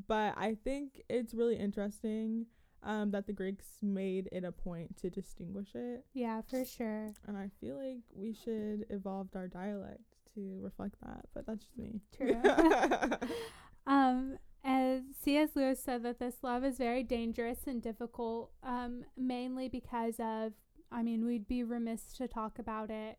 [0.08, 2.46] But I think it's really interesting
[2.84, 6.06] um, that the Greeks made it a point to distinguish it.
[6.14, 7.12] Yeah, for sure.
[7.28, 10.00] And I feel like we should evolve our dialect
[10.36, 11.26] to reflect that.
[11.34, 12.02] But that's just me.
[12.16, 12.42] True.
[13.88, 15.50] um, as C.S.
[15.56, 20.54] Lewis said that this love is very dangerous and difficult, um, mainly because of,
[20.92, 23.18] I mean, we'd be remiss to talk about it,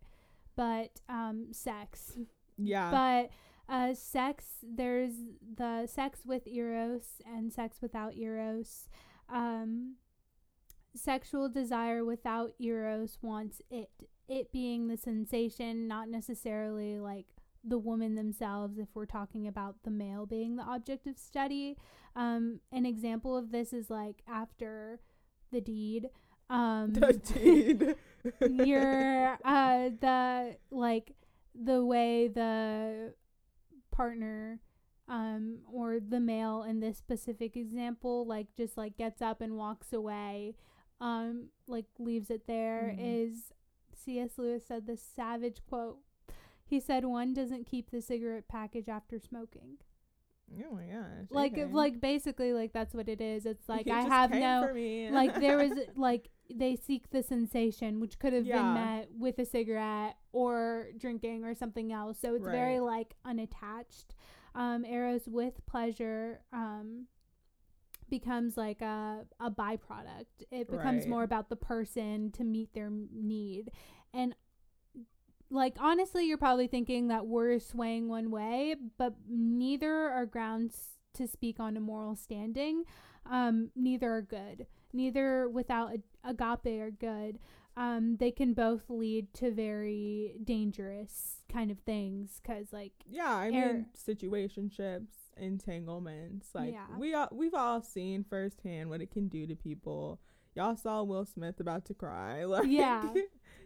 [0.57, 2.19] but um, sex.
[2.59, 2.91] yeah.
[2.91, 3.31] But
[3.73, 5.13] uh, sex, there's
[5.57, 8.89] the sex with eros and sex without eros.
[9.29, 9.97] Um,
[10.95, 13.91] sexual desire without eros wants it.
[14.29, 17.27] It being the sensation, not necessarily like
[17.65, 21.77] the woman themselves if we're talking about the male being the object of study.
[22.17, 25.01] Um, an example of this is like after
[25.51, 26.09] the deed.
[26.53, 27.95] Um, the deed.
[28.67, 31.13] you're uh the like
[31.55, 33.15] the way the
[33.91, 34.61] partner
[35.09, 39.93] um or the male in this specific example like just like gets up and walks
[39.93, 40.55] away
[41.01, 43.27] um like leaves it there Mhm.
[43.31, 43.53] is
[43.95, 45.99] cs lewis said this savage quote
[46.65, 49.79] he said one doesn't keep the cigarette package after smoking
[50.71, 51.27] Oh my gosh.
[51.31, 51.65] like okay.
[51.67, 54.71] like basically like that's what it is it's like i have no
[55.13, 58.57] like there was like they seek the sensation which could have Yeah.
[58.63, 64.15] been met with a cigarette or drinking or something else so it's very like unattached
[64.55, 67.07] um eros with pleasure um
[68.11, 71.09] becomes like a a byproduct it becomes Right.
[71.09, 73.71] more about the person to meet their need
[74.13, 74.35] and
[75.53, 81.27] like honestly you're probably thinking that we're swaying one way but neither are grounds to
[81.29, 82.85] speak on a moral standing
[83.31, 87.39] um neither are good neither without a- agape are good
[87.77, 93.51] um they can both lead to very dangerous kind of things because like yeah, I
[93.51, 96.49] mean situationships, entanglements.
[96.55, 96.87] Like Yeah.
[96.99, 100.21] we all we've all seen firsthand what it can do to people.
[100.55, 102.45] Y'all saw Will Smith about to cry.
[102.53, 103.13] Like Yeah,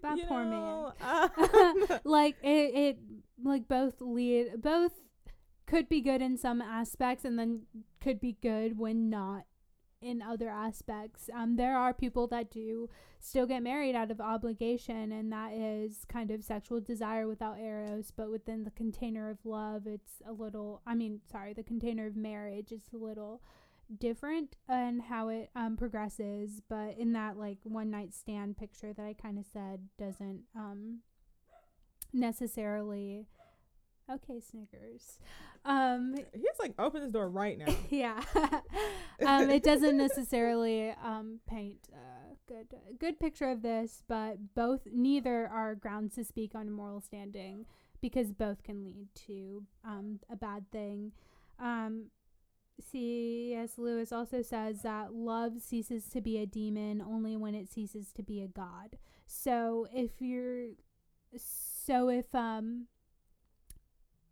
[0.03, 1.31] that you poor know, man
[1.91, 2.99] um, like it, it
[3.43, 4.93] like both lead both
[5.67, 7.63] could be good in some aspects and then
[8.01, 9.45] could be good when not
[10.01, 11.29] in other aspects.
[11.35, 12.89] Um there are people that do
[13.21, 18.13] still get married out of obligation and that is kind of sexual desire without eros
[18.17, 22.15] but within the container of love it's a little i mean sorry the container of
[22.15, 23.41] marriage is a little
[23.99, 29.05] different and how it um progresses but in that like one night stand picture that
[29.05, 30.99] i kind of said doesn't um
[32.13, 33.27] necessarily
[34.11, 35.19] okay snickers.
[35.65, 37.75] Um he's like open this door right now.
[37.91, 38.23] yeah.
[39.25, 42.67] Um it doesn't necessarily um paint a good
[43.01, 47.65] good picture of this but both neither are grounds to speak on moral standing
[48.03, 51.13] because both can lead to um a bad thing.
[51.59, 52.11] Um
[52.81, 53.79] C.S.
[53.79, 58.23] Lewis also says that love ceases to be a demon only when it ceases to
[58.23, 58.99] be a god.
[59.27, 60.69] So if you're
[61.37, 62.87] so if um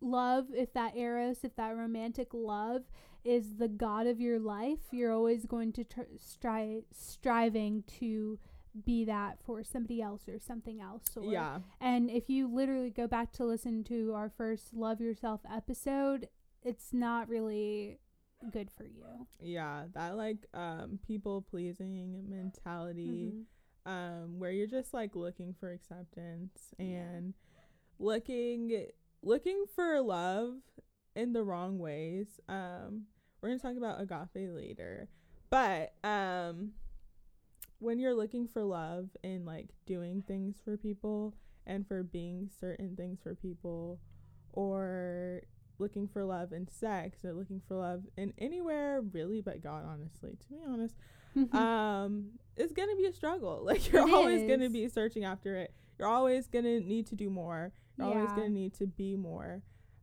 [0.01, 2.83] love, if that eros, if that romantic love
[3.23, 8.39] is the god of your life, you're always going to tr- strive striving to
[8.83, 11.59] be that for somebody else or something else or yeah.
[11.79, 16.27] and if you literally go back to listen to our first love yourself episode
[16.61, 17.97] it's not really
[18.51, 19.03] good for you
[19.39, 19.85] Yeah.
[19.93, 23.33] That like um people pleasing mentality.
[23.33, 23.45] Mhm.
[23.87, 26.85] um, where you're just like looking for acceptance Yeah.
[26.85, 27.33] and
[27.99, 28.87] looking
[29.21, 30.55] looking for love
[31.15, 32.39] in the wrong ways.
[32.49, 33.05] Um,
[33.41, 35.07] we're gonna talk about agape later,
[35.51, 36.73] but um,
[37.79, 41.35] when you're looking for love and like doing things for people
[41.67, 43.99] and for being certain things for people,
[44.53, 45.41] or
[45.77, 50.37] looking for love in sex or looking for love in anywhere really but God honestly
[50.41, 50.95] to be honest.
[51.53, 53.61] Um it's gonna be a struggle.
[53.65, 55.73] Like you're It always gonna be searching after it.
[55.99, 57.71] You're always gonna need to do more.
[57.97, 59.61] You're always gonna need to be more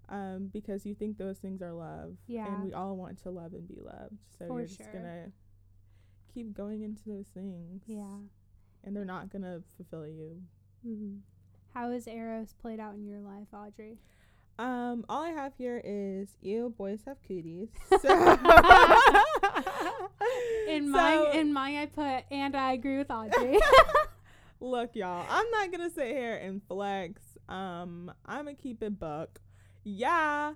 [0.08, 2.46] um because you think those things are love Yeah.
[2.52, 4.18] and we all want to love and be loved.
[4.38, 4.92] So For you're just sure.
[4.92, 5.32] gonna
[6.35, 7.82] keep going into those things.
[7.87, 8.16] Yeah.
[8.84, 10.42] And they're not gonna fulfill you.
[10.86, 11.18] Mm-hmm.
[11.72, 13.99] how has eros played out in your life audrey
[14.59, 18.00] um all i have here is ew boys have cooties in
[20.86, 23.59] So- my in my i put and i agree with audrey
[24.61, 27.20] Look, y'all, I'm not gonna sit here and flex.
[27.48, 29.40] Um, I'm gonna keep it buck.
[29.82, 30.53] Yeah,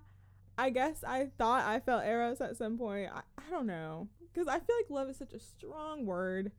[0.56, 3.10] I guess I thought I felt eros at some point.
[3.12, 4.06] I, I don't know.
[4.32, 6.52] Because I feel like love is such a strong word.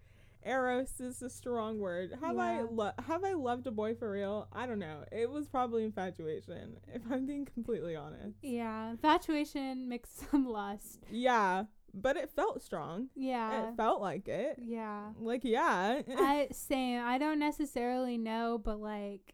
[0.45, 2.11] Eros is a strong word.
[2.21, 4.47] Have I lo- have I loved a boy for real?
[4.53, 5.03] I don't know.
[5.11, 8.37] It was probably infatuation, if I'm being completely honest.
[8.41, 11.03] Yeah, infatuation mixed some lust.
[11.11, 11.63] Yeah,
[11.93, 13.07] but it felt strong.
[13.15, 14.57] Yeah, It felt like it.
[14.63, 15.09] yeah.
[15.19, 16.01] Like yeah.
[16.17, 17.01] I same.
[17.03, 19.33] I don't necessarily know, but like,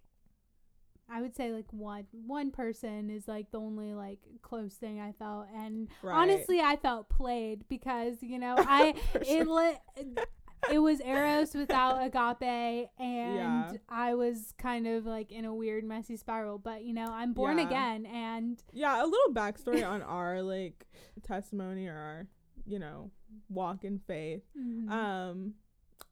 [1.10, 5.12] I would say like one one person is like the only like close thing I
[5.12, 6.16] felt, and Right.
[6.16, 9.45] honestly, I felt played because you know I it sure.
[9.45, 10.16] li-
[10.72, 13.72] it was eros without agape and Yeah.
[13.89, 17.57] i was kind of like in a weird messy spiral but you know i'm born
[17.57, 17.66] Yeah.
[17.68, 20.86] again and Yeah, a little backstory on our like
[21.24, 22.28] testimony or our,
[22.66, 23.11] you know,
[23.49, 24.43] walk in faith.
[24.57, 24.89] mhm.
[24.89, 25.53] Um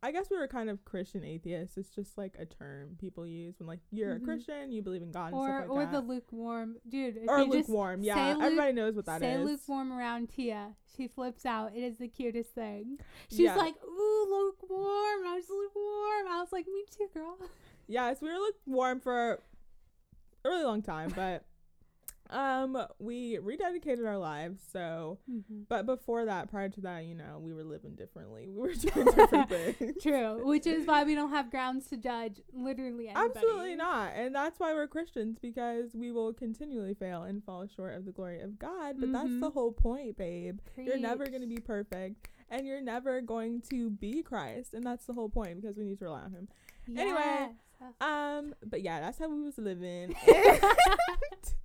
[0.03, 1.77] I guess we were kind of Christian atheists.
[1.77, 4.21] It's just like a term people use when like you're Mhm.
[4.21, 5.91] a Christian, you believe in God and or stuff like or that.
[5.91, 8.01] the lukewarm dude or lukewarm.
[8.01, 9.21] say Yeah, luke- everybody knows what that is.
[9.21, 12.97] say lukewarm around tia she flips out it is the cutest thing
[13.29, 13.55] she's Yeah.
[13.55, 17.37] like ooh lukewarm i was lukewarm i was like me too girl
[17.87, 19.33] Yes, we were lukewarm for
[20.43, 21.43] a really long time, but
[22.31, 24.61] um we rededicated our lives.
[24.71, 25.65] So, Mhm.
[25.67, 28.49] but before that, prior to that, you know, we were living differently.
[28.49, 30.01] We were doing different things.
[30.01, 33.31] true which is why we don't have grounds to judge literally anybody.
[33.35, 34.13] Absolutely not.
[34.15, 38.11] And that's why we're Christians because we will continually fail and fall short of the
[38.11, 38.95] glory of God.
[38.99, 39.53] But that's the Mhm.
[39.53, 40.59] whole point, babe.
[40.77, 44.73] You're never going to be perfect and you're never going to be Christ.
[44.73, 46.47] And that's the whole point because we need to rely on him.
[46.97, 47.49] Anyway,
[47.99, 50.15] Um, but yeah, that's how we was living.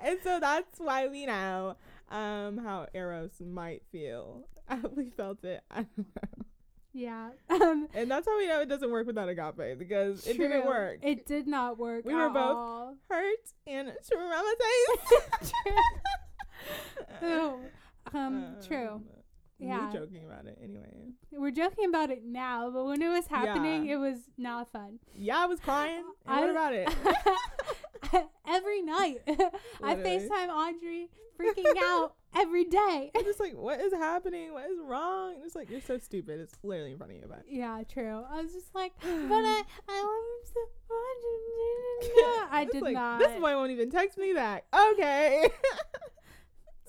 [0.00, 1.76] and so that's why we know
[2.10, 4.48] um how Eros might feel.
[4.96, 5.62] we felt it.
[5.70, 6.44] I don't know.
[6.92, 7.28] Yeah.
[7.50, 11.00] Um, And that's how we know it doesn't work without agape because it didn't work.
[11.02, 12.04] It did not work.
[12.06, 12.96] We were both all.
[13.10, 15.52] hurt and traumatized.
[17.20, 17.60] True.
[18.14, 19.02] Um, true.
[19.58, 19.86] Yeah.
[19.92, 21.08] We're joking about it anyway.
[21.32, 23.94] We're joking about it now, but when it was happening, Yeah.
[23.94, 24.98] it was not fun.
[25.14, 26.04] Yeah, I was crying.
[26.26, 26.88] I- what about it?
[28.48, 29.18] every night,
[29.82, 29.94] I.
[29.96, 33.10] FaceTime Audrey freaking out every day.
[33.14, 34.52] I'm just like, what is happening?
[34.52, 35.34] What is wrong?
[35.34, 36.40] And it's like, you're so stupid.
[36.40, 38.24] It's literally in front of you, but Yeah, true.
[38.30, 42.48] I was just like, but I, I love him so much.
[42.50, 43.18] I did like, not.
[43.18, 44.64] This boy won't even text me back.
[44.92, 45.48] Okay.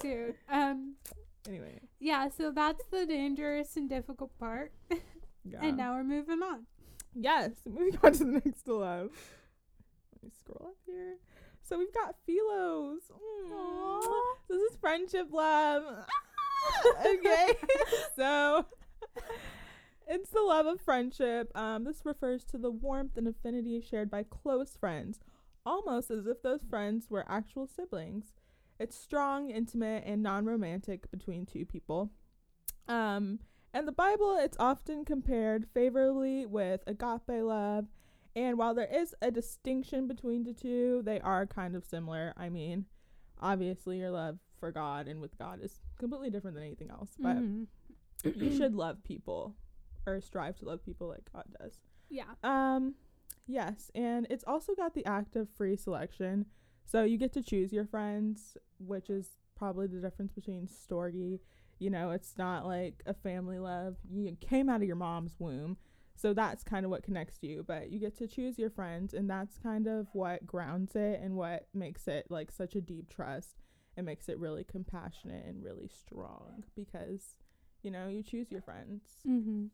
[0.01, 0.35] Dude.
[0.49, 0.95] Um.
[1.47, 1.79] anyway.
[1.99, 2.29] Yeah.
[2.29, 4.71] So that's the dangerous and difficult part.
[5.49, 5.59] Yeah.
[5.61, 6.65] And now we're moving on.
[7.15, 9.09] yes, moving on to the next love.
[10.17, 11.17] Let me scroll up here.
[11.61, 13.11] So we've got Philos.
[13.11, 14.01] Mm.
[14.49, 15.83] This is friendship love.
[17.05, 17.53] okay.
[18.15, 18.65] so
[20.07, 21.51] it's the love of friendship.
[21.55, 25.19] Um, this refers to the warmth and affinity shared by close friends,
[25.65, 28.33] almost as if those friends were actual siblings.
[28.79, 32.09] It's strong, intimate, and non-romantic between two people.
[32.87, 33.39] Um,
[33.71, 37.85] and the Bible, it's often compared favorably with agape love.
[38.37, 42.33] And while there is a distinction between the two, they are kind of similar.
[42.37, 42.85] I mean,
[43.41, 47.37] obviously your love for God and with God is completely different than anything else, but
[47.37, 47.67] Mhm.
[48.35, 49.55] you should love people
[50.05, 51.81] or strive to love people like God does.
[52.09, 52.35] Yeah.
[52.43, 52.93] Um
[53.47, 56.45] yes, and it's also got the act of free selection.
[56.85, 61.39] So you get to choose your friends, which is probably the difference between storge.
[61.79, 63.97] You know, it's not like a family love.
[64.09, 65.77] You came out of your mom's womb.
[66.17, 69.29] So that's kind of what connects you, but you get to choose your friends and
[69.29, 73.61] that's kind of what grounds it and what makes it like such a deep trust.
[73.95, 77.35] It makes it really compassionate and really strong because
[77.83, 79.01] you know, you choose your friends.
[79.27, 79.65] Mm-hmm.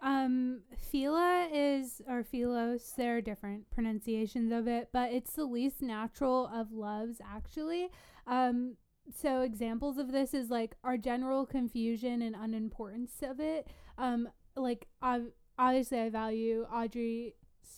[0.00, 2.92] Um, Phila is or Philos.
[2.96, 7.90] There are different pronunciations of it, but it's the least natural of loves, actually.
[8.26, 8.76] Um,
[9.14, 13.68] so examples of this is like our general confusion and unimportance of it.
[13.96, 17.32] Um, like ob- obviously, I value Audrey's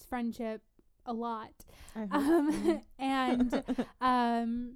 [0.09, 0.63] friendship
[1.07, 1.53] a lot.
[1.97, 3.65] Um, and
[4.01, 4.75] um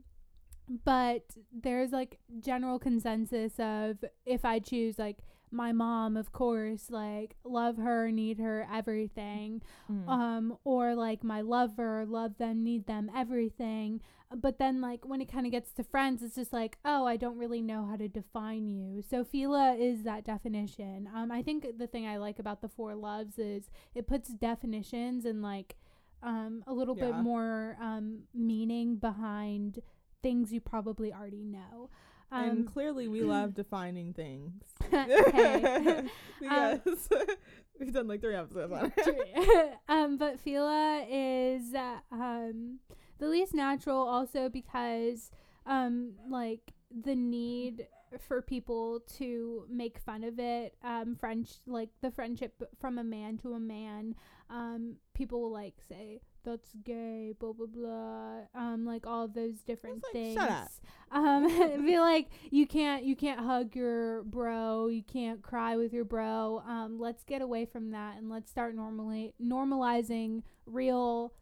[0.85, 5.19] but there's like general consensus of if i choose like
[5.55, 9.63] my mom of course like love her need her everything.
[9.91, 10.09] Mm.
[10.09, 14.01] um or like my lover love them need them everything.
[14.35, 17.17] But then like when it kind of gets to friends it's just like oh i
[17.17, 19.03] don't really know how to define you.
[19.03, 21.09] So phila is that definition.
[21.15, 25.25] Um i think the thing i like about the four loves is it puts definitions
[25.25, 25.77] and like
[26.23, 29.81] um a little bit more um meaning behind
[30.23, 31.91] things you probably already know
[32.35, 34.63] and um clearly, we love defining things.
[34.93, 36.05] yes,
[37.81, 39.79] we've done like three episodes on it.
[39.89, 42.79] um, but Phila is uh, um,
[43.19, 45.31] the least natural also because
[45.67, 46.73] um like
[47.05, 47.87] the need
[48.19, 53.37] for people to make fun of it um french like the friendship from a man
[53.39, 54.15] to a man
[54.51, 60.03] um people will like say that's gay blah blah blah um like all those different
[60.05, 60.69] like, things shut up.
[61.11, 61.47] um
[61.87, 66.63] be like you can't you can't hug your bro you can't cry with your bro.
[66.67, 71.33] Um let's get away from that and let's start normally normalizing real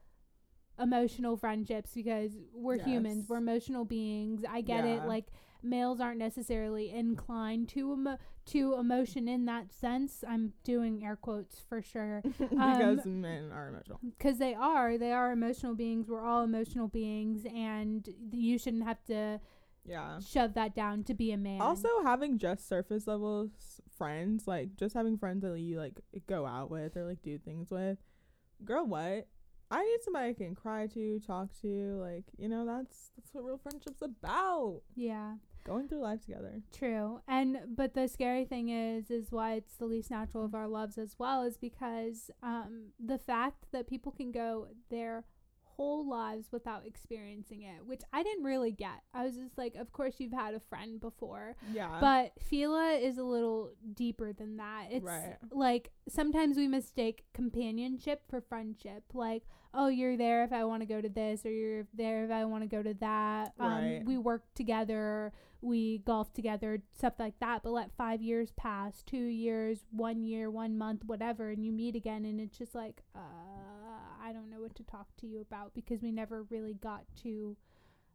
[0.79, 4.43] emotional friendships because we're humans we're emotional beings.
[4.49, 5.27] I get it like
[5.63, 11.61] males aren't necessarily inclined to emo- to emotion in that sense i'm doing air quotes
[11.69, 14.01] for sure because um, men are emotional.
[14.19, 19.03] because they are they are emotional beings we're all emotional beings and you shouldn't have
[19.05, 19.41] to
[19.85, 20.19] Yeah.
[20.21, 23.51] shove that down to be a man Also, having just surface level
[23.97, 27.71] friends, like just having friends that you like go out with or like do things
[27.71, 27.99] with,
[28.65, 29.27] girl, what?
[29.71, 33.45] I need somebody I can cry to, talk to, like you know, that's that's what
[33.45, 34.83] real friendship's about.
[34.95, 35.35] yeah
[35.65, 36.63] Going through life together.
[36.73, 37.21] True.
[37.29, 40.99] And but the scary thing is is why it's the least natural of our loves
[40.99, 45.25] as well is because um the fact that people can go their
[45.77, 49.03] whole lives without experiencing it, which I didn't really get.
[49.15, 51.57] I was just like, of course you've had a friend before.
[51.73, 51.97] Yeah.
[51.99, 54.89] But Fila is a little deeper than that.
[54.91, 55.37] It's Right.
[55.51, 59.05] like sometimes we mistake companionship for friendship.
[59.15, 59.45] Like,
[59.75, 62.45] oh, you're there if I want to go to this, or you're there if I
[62.45, 63.53] want to go to that.
[63.59, 63.99] Right.
[64.01, 67.63] Um, we work together, we golf together, stuff like that.
[67.63, 71.97] But let five years pass, two years, one year, one month, whatever, and you meet
[71.97, 73.19] again, and it's just like, uh,
[74.25, 77.57] I don't know what to talk to you about because we never really got to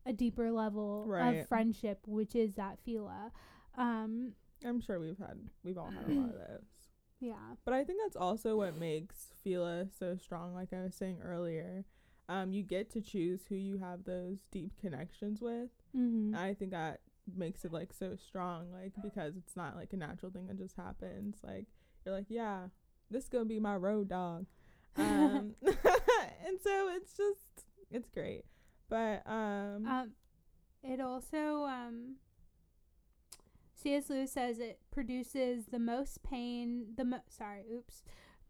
[0.05, 1.39] a deeper level Right.
[1.39, 3.31] of friendship, which is that Fila.
[3.77, 4.33] Um,
[4.65, 6.76] I'm sure we've had we've all had a lot of those.
[7.19, 7.55] Yeah.
[7.65, 10.53] But I think that's also what makes Fila so strong.
[10.53, 11.85] Like I was saying earlier,
[12.29, 15.69] um, you get to choose who you have those deep connections with.
[15.95, 16.35] Mm-hmm.
[16.35, 17.01] I think that
[17.35, 20.75] makes it like so strong, like because it's not like a natural thing that just
[20.75, 21.37] happens.
[21.43, 21.65] Like
[22.05, 22.67] you're like, yeah,
[23.09, 24.45] this is gonna be my road dog,
[24.97, 28.43] um, and so it's just it's great.
[28.89, 30.11] But um, Um,
[30.83, 32.15] it also um,
[33.87, 34.09] C.S.
[34.09, 36.87] Lewis says it produces the most pain.
[36.97, 38.03] The mo- sorry, oops,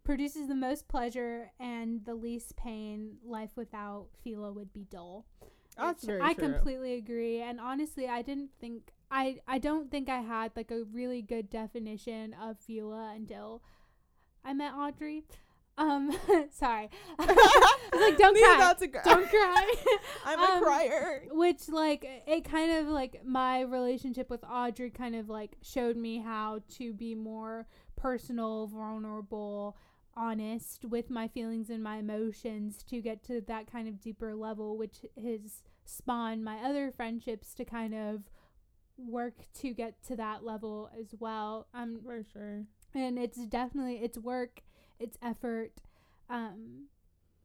[0.03, 3.17] produces the most pleasure and the least pain.
[3.23, 5.25] Life without Philo would be dull.
[5.77, 6.53] Oh, that's very I true.
[6.53, 7.39] completely agree.
[7.39, 11.51] And honestly, I didn't think I I don't think I had like a really good
[11.51, 13.61] definition of Phila until
[14.43, 15.23] I met Audrey.
[15.77, 16.11] Um,
[16.51, 16.89] sorry.
[17.19, 17.25] I
[17.93, 18.73] was like, don't Neither cry.
[18.81, 19.73] a gr- Don't cry.
[20.25, 21.23] I'm a Um, crier.
[21.31, 26.19] which like it kind of like my relationship with Audrey kind of like showed me
[26.19, 29.77] how to be more personal, vulnerable,
[30.15, 34.75] honest with my feelings and my emotions to get to that kind of deeper level
[34.75, 38.23] which has spawned my other friendships to kind of
[38.97, 41.67] work to get to that level as well.
[41.73, 42.63] Um For sure.
[42.95, 44.61] and it's definitely it's work,
[44.99, 45.71] it's effort.
[46.29, 46.85] Um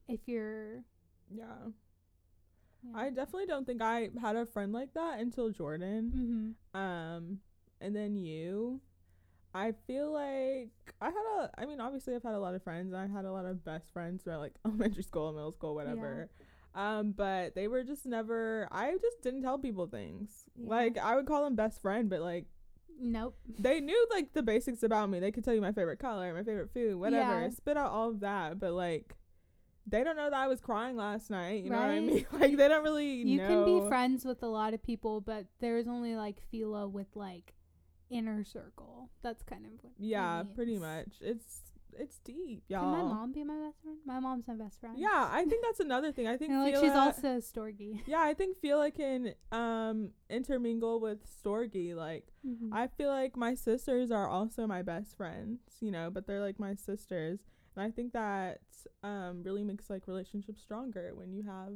[0.09, 0.85] if you're
[1.31, 1.45] Yeah.
[2.83, 2.91] yeah.
[2.95, 6.57] I definitely don't think I had a friend like that until Jordan.
[6.75, 6.79] Mhm.
[6.79, 7.41] Um,
[7.81, 8.81] and then you.
[9.55, 11.51] I feel like I had a.
[11.59, 12.95] I mean, obviously, I've had a lot of friends.
[12.95, 16.31] I had a lot of best friends throughout like elementary school, middle school, whatever.
[16.75, 18.67] Um, but they were just never.
[18.73, 20.45] I just didn't tell people things.
[20.57, 20.71] Yeah.
[20.71, 22.47] Like I would call them best friend, but like
[23.01, 23.36] Nope.
[23.59, 25.18] they knew like the basics about me.
[25.20, 27.43] They could tell you my favorite color, my favorite food, whatever.
[27.43, 27.51] Yeah.
[27.51, 29.16] Spit out all of that, but like.
[29.84, 31.64] They don't know that I was crying last night.
[31.64, 32.24] You know what I mean?
[32.32, 33.49] Like they don't really you know.
[33.49, 37.53] can be friends with a lot of people, but there's only like Philo with like
[38.09, 39.11] inner circle.
[39.22, 41.09] That's kind of what Yeah, pretty much.
[41.20, 42.80] It's it's deep, y'all.
[42.80, 43.99] Can my mom be my best friend?
[44.07, 44.97] My mom's my best friend.
[44.99, 46.26] Yeah, I think that's another thing.
[46.26, 48.01] I think like she's also a storge.
[48.07, 51.95] Yeah, I think Fila can um intermingle with Storge.
[51.95, 52.74] Like Mm-hmm.
[52.74, 56.59] I feel like my sisters are also my best friends, you know, but they're like
[56.59, 57.38] my sisters.
[57.76, 58.61] And I think that
[59.03, 61.74] um really makes like relationships stronger when you have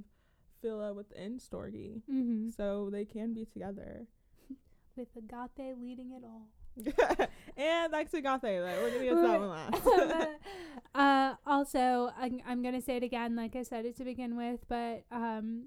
[0.60, 2.02] Fila within Storge.
[2.10, 2.50] mm-hmm.
[2.50, 4.06] So they can be together.
[4.96, 6.48] With Agape leading it all.
[7.56, 10.28] and back to Gothe, like, we're gonna get that one last.
[10.94, 14.60] Uh, also, I'm, I'm gonna say it again, like I said it to begin with,
[14.66, 15.66] but um,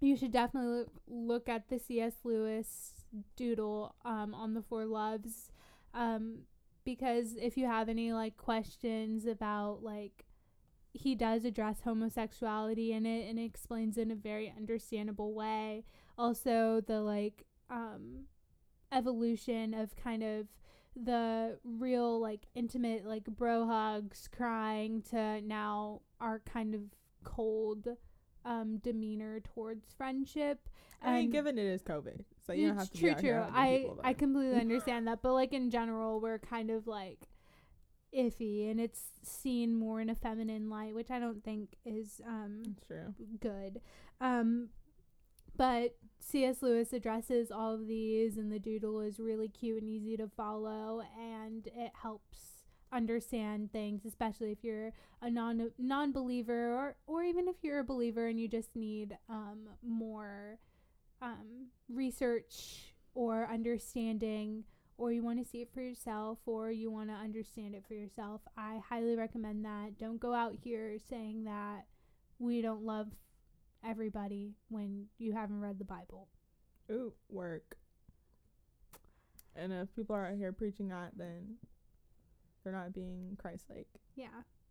[0.00, 2.14] you should definitely look, look at the C.S.
[2.24, 2.92] Lewis
[3.36, 5.50] doodle um, on the Four Loves,
[5.92, 6.44] um,
[6.86, 10.24] because if you have any like questions about like
[10.94, 15.84] he does address homosexuality in it and explains it in a very understandable way.
[16.18, 18.24] Also, the like um,
[18.92, 20.46] evolution of kind of
[20.94, 26.82] the real like intimate like bro hugs crying to now our kind of
[27.24, 27.88] cold
[28.44, 30.68] um, demeanor towards friendship.
[31.04, 33.28] I mean, given it is COVID, so you don't have to true, be out true.
[33.28, 37.28] here I I completely understand that, but like in general, we're kind of like
[38.16, 42.62] iffy, and it's seen more in a feminine light, which I don't think is um
[42.86, 43.14] true.
[43.40, 43.80] good.
[44.20, 44.68] Um,
[45.56, 46.62] but C.S.
[46.62, 51.02] Lewis addresses all of these, and the doodle is really cute and easy to follow,
[51.18, 52.38] and it helps
[52.92, 57.84] understand things, especially if you're a non non believer, or or even if you're a
[57.84, 60.58] believer and you just need um more
[61.20, 64.64] um research or understanding.
[64.98, 67.94] Or you want to see it for yourself, or you want to understand it for
[67.94, 68.42] yourself.
[68.56, 69.98] I highly recommend that.
[69.98, 71.86] Don't go out here saying that
[72.38, 73.08] we don't love
[73.84, 76.28] everybody when you haven't read the Bible.
[76.90, 77.76] Ooh, work.
[79.54, 81.56] And if people are out here preaching that, then
[82.64, 83.88] they're not being Christ-like.
[84.16, 84.28] Yeah,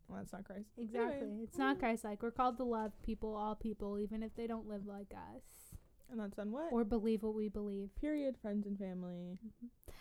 [0.07, 0.69] Well, that's not Christ.
[0.77, 1.27] exactly.
[1.27, 1.79] Anyway, It's not.
[1.79, 2.21] Christ like.
[2.23, 5.75] We're called to love people, all people, even if they don't live like us
[6.09, 6.71] And that's on what?
[6.73, 7.93] or believe what we believe.
[7.95, 8.37] Period.
[8.41, 9.37] Friends and family.
[9.45, 9.93] Mhm.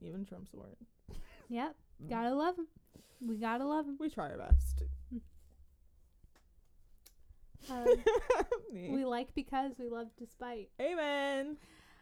[0.00, 0.76] Even Trump's word.
[1.48, 2.08] Yep, Mm.
[2.08, 2.68] gotta love them.
[3.20, 3.96] We gotta love them.
[4.00, 4.82] We try our best.
[8.72, 8.90] Me.
[8.90, 10.70] we like because we love despite.
[10.80, 11.56] Amen.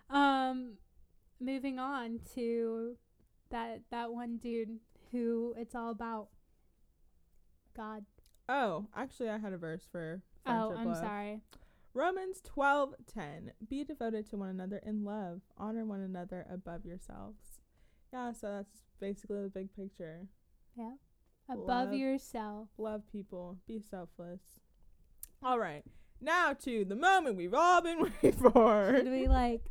[0.09, 0.75] Um,
[1.41, 2.97] moving on to
[3.51, 4.79] that that one dude
[5.13, 6.29] who it's all about.
[7.77, 8.05] God.
[8.49, 10.23] Oh, actually, I had a verse for.
[10.47, 10.97] Oh, I'm love.
[10.97, 11.41] sorry.
[11.93, 13.53] Romans twelve ten.
[13.69, 15.41] Be devoted to one another in love.
[15.59, 17.61] Honor one another above yourselves.
[18.13, 20.27] Yeah, so that's basically the big picture.
[20.77, 20.93] Yeah.
[21.49, 21.95] Above Love.
[21.95, 22.69] yourself.
[22.79, 23.59] Love people.
[23.67, 24.41] Be selfless.
[25.43, 25.85] All right.
[26.21, 28.95] Now to the moment we've all been waiting for.
[28.97, 29.63] Should we like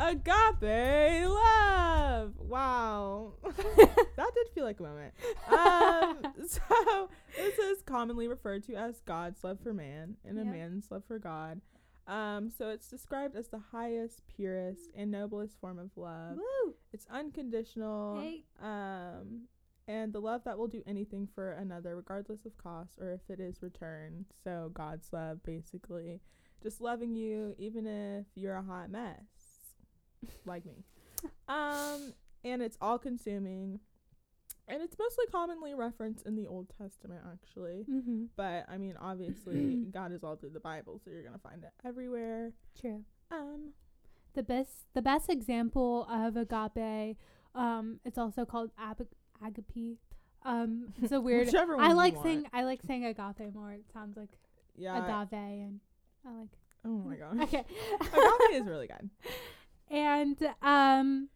[0.00, 2.32] Agape love.
[2.38, 3.34] Wow.
[3.44, 5.12] that did feel like a moment.
[5.46, 10.90] Um, so this is commonly referred to as God's love for man and a man's
[10.90, 11.60] love for God.
[12.06, 16.38] Um, so it's described as the highest, purest, and noblest form of love.
[16.38, 16.74] woo?
[16.94, 18.20] It's unconditional.
[18.20, 18.44] Hey.
[18.60, 19.42] Um,
[19.88, 23.40] and the love that will do anything for another, regardless of cost or if it
[23.40, 24.26] is returned.
[24.44, 26.20] So God's love, basically,
[26.62, 29.22] just loving you even if you're a hot mess,
[30.44, 30.84] like me.
[31.48, 32.14] Um,
[32.44, 33.80] and it's all consuming.
[34.68, 37.84] And it's mostly commonly referenced in the Old Testament, actually.
[37.90, 38.24] Mm-hmm.
[38.36, 41.72] But I mean, obviously, God is all through the Bible, so you're gonna find it
[41.84, 42.52] everywhere.
[42.80, 43.04] True.
[43.30, 43.72] Um,
[44.34, 47.16] The best the best example of agape,
[47.54, 49.08] um, it's also called ab-
[49.44, 49.98] agape.
[50.44, 51.46] Um, it's a weird.
[51.46, 52.26] whichever one I you like want.
[52.26, 53.72] saying I like saying agape more.
[53.72, 54.30] It sounds like
[54.76, 54.96] yeah.
[54.98, 55.80] agave, and
[56.26, 56.48] I like.
[56.84, 57.64] oh my gosh, Okay.
[58.00, 59.10] agave is really good.
[59.92, 61.28] And um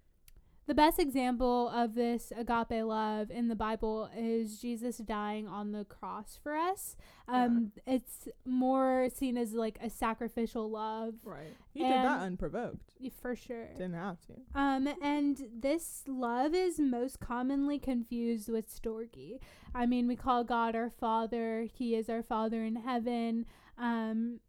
[0.67, 5.85] the best example of this agape love in the Bible is Jesus dying on the
[5.85, 6.97] cross for us.
[7.29, 11.55] Um it's more seen as like a sacrificial love Right.
[11.73, 12.93] He did that unprovoked.
[13.21, 13.69] for sure.
[13.77, 14.33] Didn't have to.
[14.55, 19.39] Um and this love is most commonly confused with storge.
[19.75, 23.47] I mean, we call God our father, he is our father in heaven.
[23.79, 24.41] Um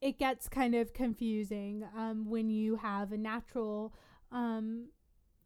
[0.00, 3.92] it gets kind of confusing um when you have a natural
[4.30, 4.88] um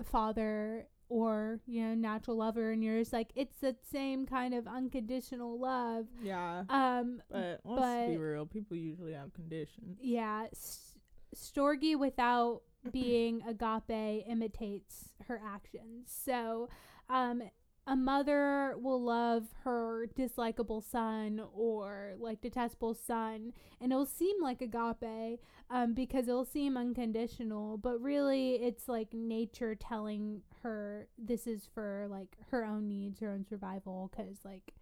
[0.02, 4.66] father or you know natural lover and you're just like it's the same kind of
[4.66, 6.64] unconditional love Yeah.
[6.70, 8.46] um But let's be real.
[8.46, 9.98] People usually have conditions.
[10.00, 10.94] yeah s-
[11.36, 16.68] storge without being agape imitates her actions so
[17.08, 17.42] um
[17.86, 24.62] a mother will love her dislikable son or like detestable son and it'll seem like
[24.62, 31.66] agape um because it'll seem unconditional but really it's like nature telling her this is
[31.74, 34.74] for like her own needs her own survival cuz like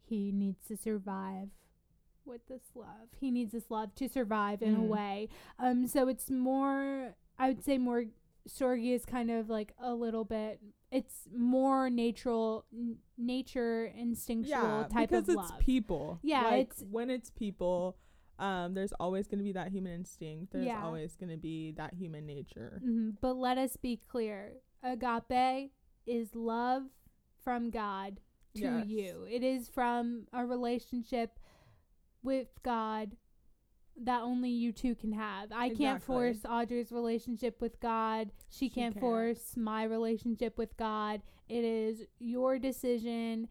[0.00, 1.48] he needs to survive
[2.24, 3.08] with this love.
[3.18, 4.88] He needs this love to survive in a Mhm.
[4.88, 5.28] way.
[5.58, 8.04] Um so it's more I would say more
[8.48, 10.60] storge is kind of like a little bit
[10.92, 15.58] it's more natural n- nature instinctual yeah, type because of it's love.
[15.58, 16.20] people.
[16.22, 17.96] Yeah, like, it's- when it's people.
[18.38, 20.52] Um, there's always going to be that human instinct.
[20.52, 20.84] There's Yeah.
[20.84, 22.80] always going to be that human nature.
[22.84, 24.60] Mhm, But let us be clear.
[24.82, 25.70] Agape
[26.06, 26.84] is love
[27.44, 28.20] from God
[28.54, 28.86] to Yes.
[28.88, 29.24] you.
[29.30, 31.38] It is from a relationship
[32.22, 33.16] with God
[34.00, 35.52] that only you two can have.
[35.52, 38.30] I can't force Audrey's relationship with God.
[38.48, 39.00] She, She can't, can't.
[39.00, 41.22] force my relationship with God.
[41.48, 43.48] It is your decision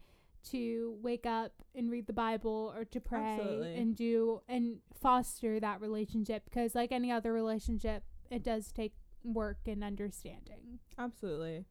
[0.50, 3.76] to wake up and read the Bible or to pray Absolutely.
[3.76, 9.58] and do and foster that relationship because like any other relationship, it does take work
[9.66, 10.80] and understanding.
[10.98, 11.64] Absolutely.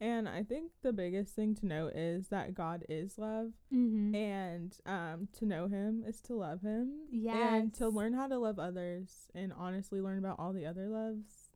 [0.00, 4.14] And I think the biggest thing to know is that God is love Mm-hmm.
[4.14, 6.92] and um to know him is to love him.
[7.10, 7.36] Yes.
[7.52, 11.50] And to learn how to love others and honestly learn about all the other loves.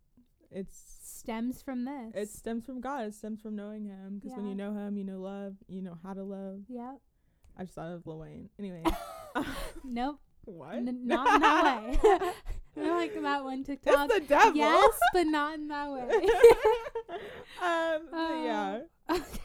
[0.50, 2.12] It stems from this.
[2.14, 3.06] it stems from God.
[3.06, 5.96] It stems from knowing him because when you know him, you know love, you know
[6.02, 6.62] how to love.
[6.68, 6.98] Yep.
[7.56, 8.48] I just thought of Lil Wayne.
[8.58, 8.82] Anyway.
[9.84, 10.18] Nope.
[10.44, 10.74] what?
[10.74, 11.82] N- not in that
[12.20, 12.32] way.
[12.80, 14.10] I like that one TikTok.
[14.10, 14.56] It's the devil.
[14.56, 16.00] Yes, but not in that way.
[17.62, 18.78] um but yeah.
[19.10, 19.22] Okay.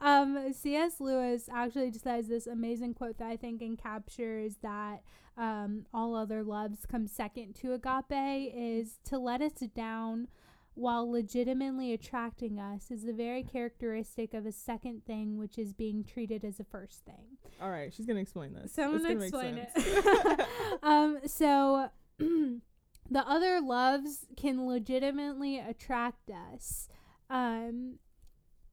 [0.00, 1.00] Um, C.S.
[1.00, 5.02] Lewis actually just has this amazing quote that I think encaptures that
[5.36, 10.28] um, all other loves come second to agape is to let us down
[10.74, 16.04] while legitimately attracting us is the very characteristic of a second thing which is being
[16.04, 17.36] treated as a first thing.
[17.60, 18.72] All right, she's gonna explain this.
[18.72, 20.46] So I'm gonna explain it.
[20.84, 21.90] um, so
[23.10, 26.88] the other loves can legitimately attract us,
[27.30, 27.98] um,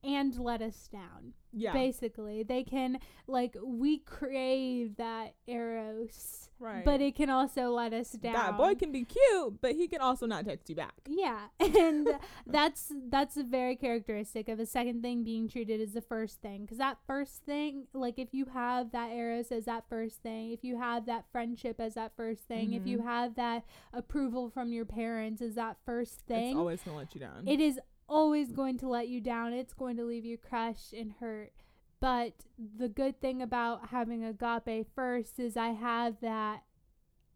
[0.06, 1.34] and let us down.
[1.51, 6.84] yeah, Basically, they can like we crave that eros, right.
[6.86, 8.34] but it can also let us down.
[8.34, 10.93] that boy can be cute, but he can also not text you back.
[11.08, 12.10] Yeah, and
[12.45, 16.64] that's that's a very characteristic of a second thing being treated as the first thing.
[16.64, 20.64] Because that first thing, like if you have that eros as that first thing, if
[20.64, 23.03] you have that friendship as that first thing, if you Mhm.
[23.06, 27.22] have that approval from your parents as that first thing, It's always gonna let you
[27.22, 27.47] down.
[27.47, 29.53] it is always going to let you down.
[29.53, 31.53] It's going to leave you crushed and hurt.
[31.99, 32.34] But
[32.78, 36.64] the good thing about having agape first is I have that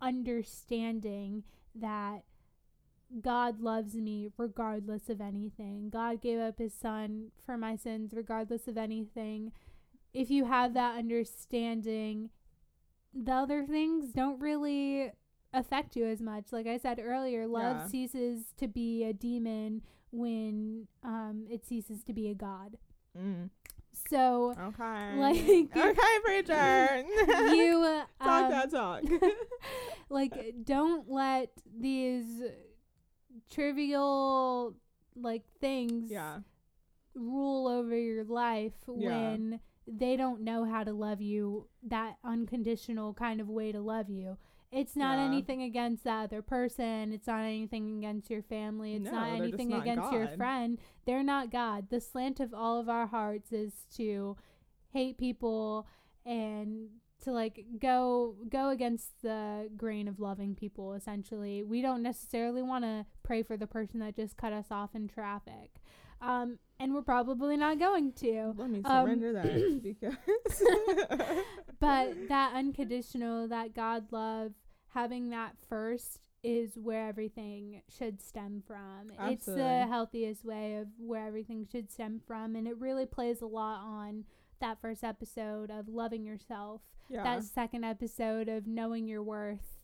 [0.01, 1.43] understanding
[1.75, 2.23] that
[3.21, 5.89] God loves me regardless of anything.
[5.89, 9.51] God gave up his son for my sins regardless of anything.
[10.13, 12.29] If you have that understanding,
[13.13, 15.11] the other things don't really
[15.53, 16.51] affect you as much.
[16.51, 17.87] Like I said earlier, love Yeah.
[17.87, 19.81] ceases to be a demon
[20.11, 22.77] when um, it ceases to be a god.
[23.17, 23.49] mm.
[24.09, 25.15] So Okay.
[25.17, 27.03] Like- okay, preacher.
[27.55, 29.03] you uh, talk um, that talk.
[30.09, 30.33] like
[30.63, 32.41] don't let these
[33.49, 34.73] trivial
[35.15, 36.39] like things yeah.
[37.15, 39.09] rule over your life Yeah.
[39.09, 44.09] when they don't know how to love you that unconditional kind of way to love
[44.09, 44.37] you
[44.71, 45.25] it's not Yeah.
[45.25, 47.11] anything against the other person.
[47.11, 48.95] It's not anything against your family.
[48.95, 50.79] It's No, not anything not against your friend.
[51.05, 51.89] They're not god.
[51.89, 54.37] The slant of all of our hearts is to
[54.91, 55.87] hate people
[56.25, 56.89] and
[57.23, 61.63] to like go go against the grain of loving people essentially.
[61.63, 65.07] We don't necessarily want to pray for the person that just cut us off in
[65.07, 65.81] traffic.
[66.21, 70.15] Um and we're probably not going to Let me Um, surrender that because.
[71.79, 74.53] but that unconditional that god love
[74.89, 81.27] having that first is where everything should stem from it's the healthiest way of where
[81.27, 84.23] everything should stem from and it really plays a lot on
[84.61, 87.23] that first episode of loving yourself yeah.
[87.23, 89.78] that second episode of knowing your worth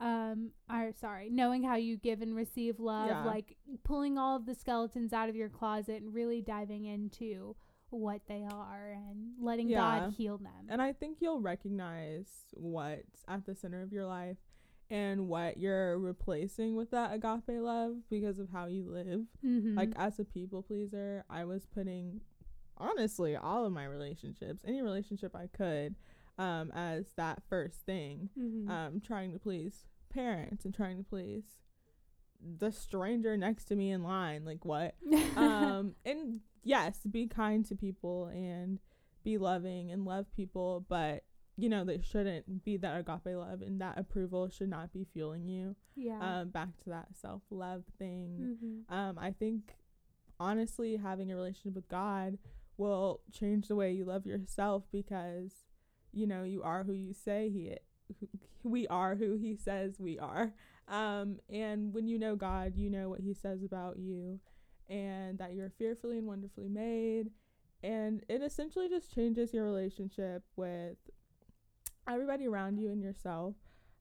[0.00, 3.24] um or sorry knowing how you give and receive love Yeah.
[3.24, 7.54] like pulling all of the skeletons out of your closet and really diving into
[7.90, 10.00] what they are and letting Yeah.
[10.00, 14.38] god heal them And I think you'll recognize what's at the center of your life
[14.90, 19.24] and what you're replacing with that agape love because of how you live.
[19.44, 19.76] mm-hmm.
[19.76, 22.20] Like as a people pleaser, I was putting
[22.76, 25.94] honestly all of my relationships, any relationship I could,
[26.38, 28.30] um, as that first thing.
[28.38, 28.70] mm-hmm.
[28.70, 31.44] Um, trying to please parents and trying to please
[32.58, 34.44] the stranger next to me in line.
[34.44, 34.94] Like what?
[35.36, 38.78] um and yes be kind to people and
[39.22, 41.24] be loving and love people but
[41.56, 45.48] you know they shouldn't be that agape love and that approval should not be fueling
[45.48, 48.94] you yeah um back to that self-love thing mm-hmm.
[48.94, 49.74] um i think
[50.40, 52.38] honestly having a relationship with god
[52.76, 55.52] will change the way you love yourself because
[56.14, 57.74] you know you are who you say he
[58.62, 60.52] we are who he says we are.
[60.88, 64.40] Um and when you know god you know what he says about you
[64.88, 67.30] and that you're fearfully and wonderfully made.
[67.82, 70.96] And it essentially just changes your relationship with
[72.08, 73.54] everybody around you and yourself.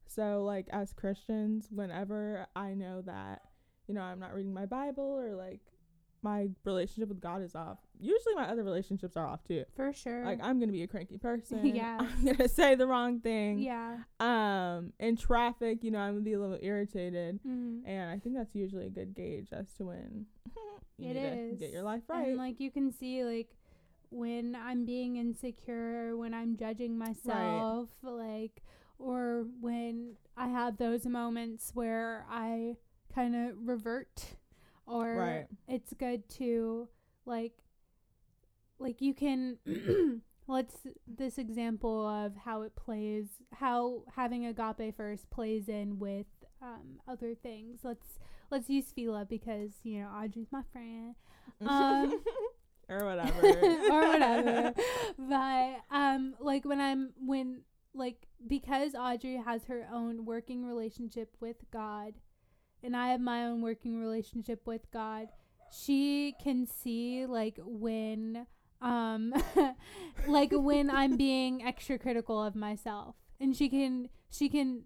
[0.07, 3.41] So like as christians whenever i know that
[3.87, 5.61] you know i'm not reading my bible or like
[6.23, 9.63] my relationship with god is off usually my other relationships are off too.
[9.75, 10.25] For sure.
[10.25, 11.65] Like i'm gonna be a cranky person.
[11.75, 11.97] Yeah.
[11.99, 13.59] i'm gonna say the wrong thing.
[13.59, 13.97] Yeah.
[14.19, 17.39] Um in traffic you know i'm gonna be a little irritated.
[17.47, 17.87] Mm-hmm.
[17.87, 20.25] and i think that's usually a good gauge as to when
[20.97, 21.51] you It need is.
[21.51, 22.27] to get your life right.
[22.29, 23.49] And like you can see like
[24.09, 28.61] when I'm being insecure, when I'm judging myself, like
[28.99, 32.75] or when I have those moments where I
[33.13, 34.35] kind of revert
[34.85, 35.47] or Right.
[35.67, 36.87] it's good to
[37.25, 37.53] like
[38.79, 39.57] like you can
[40.47, 40.75] let's
[41.07, 46.25] this example of how it plays how having agape first plays in with
[46.61, 48.19] um other things let's
[48.51, 51.15] let's use Fila because you know Audrey's my friend
[51.65, 52.21] um
[52.89, 53.47] or whatever.
[53.91, 54.73] or whatever.
[55.17, 57.61] but um like when I'm when
[57.93, 62.15] like because Audrey has her own working relationship with God
[62.83, 65.27] and I have my own working relationship with God,
[65.71, 68.45] she can see like when
[68.81, 69.33] um
[70.27, 73.15] like when I'm being extra critical of myself.
[73.39, 74.83] And she can she can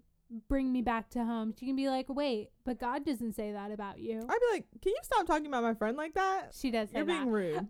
[0.48, 1.54] bring me back to home.
[1.58, 4.66] She can be like, "Wait, but God doesn't say that about you." I'd be like,
[4.82, 7.24] "Can you stop talking about my friend like that?" She does You're that.
[7.24, 7.66] being rude.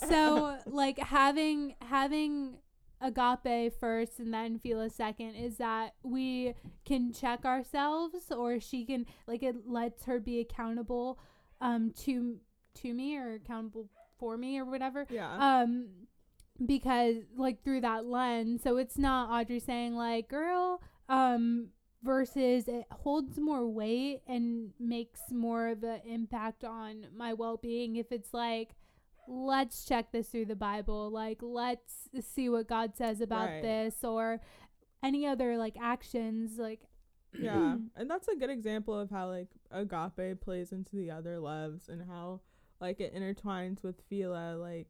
[0.08, 2.58] so like having having
[3.00, 8.84] agape first and then feel a second is that we can check ourselves or she
[8.84, 11.18] can like it lets her be accountable
[11.60, 12.36] um to
[12.74, 13.88] to me or accountable
[14.18, 15.60] for me or whatever yeah.
[15.60, 15.88] um
[16.64, 21.68] because like through that lens so it's not audrey saying like girl um
[22.02, 28.10] versus it holds more weight and makes more of an impact on my well-being if
[28.10, 28.70] it's like
[29.28, 33.62] let's check this through the bible like let's see what god says about Right.
[33.62, 34.40] this or
[35.02, 36.80] any other like actions like
[37.38, 37.76] yeah.
[37.96, 42.02] And that's a good example of how like agape plays into the other loves and
[42.08, 42.40] how
[42.80, 44.88] like it intertwines with Phila like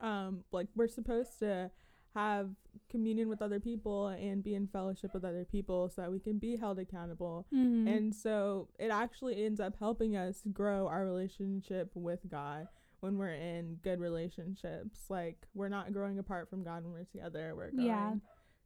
[0.00, 1.70] um like we're supposed to
[2.14, 2.50] have
[2.90, 6.38] communion with other people and be in fellowship with other people so that we can
[6.38, 7.86] be held accountable Mhm.
[7.96, 12.66] And so it actually ends up helping us grow our relationship with God
[13.00, 15.00] when we're in good relationships.
[15.08, 17.54] Like we're not growing apart from God when we're together.
[17.56, 18.14] We're growing Yeah.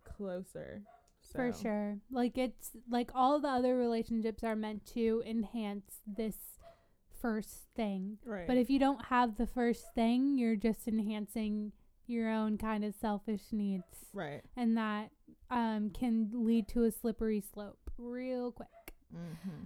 [0.05, 0.83] closer.
[1.33, 1.99] For sure.
[2.11, 6.37] Like it's like all the other relationships are meant to enhance this
[7.21, 8.19] first thing.
[8.25, 8.47] Right.
[8.47, 11.73] But if you don't have the first thing, you're just enhancing
[12.07, 13.85] your own kind of selfish needs.
[14.13, 14.43] right.
[14.57, 15.11] And that
[15.51, 18.69] um, can lead to a slippery slope real quick.
[19.15, 19.65] Mm-hmm.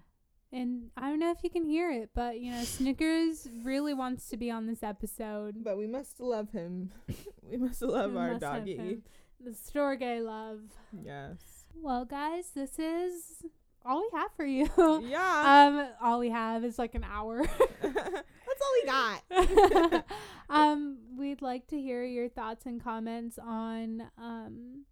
[0.50, 4.28] And I don't know if you can hear it, but you know, Snickers really wants
[4.30, 5.62] to be on this episode.
[5.62, 6.90] But we must love him.
[7.42, 9.02] we must love We our must doggy.
[9.44, 10.60] The Storge love.
[11.04, 11.64] Yes.
[11.74, 13.44] Well, guys, this is
[13.84, 14.68] all we have for you.
[15.06, 15.68] Yeah.
[15.68, 17.44] um, all we have is like an hour.
[17.82, 20.04] That's all we got.
[20.48, 24.84] um, we'd like to hear your thoughts and comments on um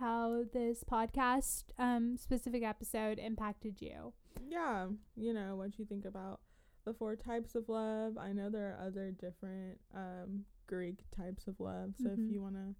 [0.00, 4.12] how this podcast um specific episode impacted you.
[4.48, 4.88] Yeah.
[5.16, 6.40] You know what you think about
[6.84, 8.16] the four types of love.
[8.18, 11.94] I know there are other different um Greek types of love.
[12.02, 12.24] So Mhm.
[12.26, 12.74] if you want to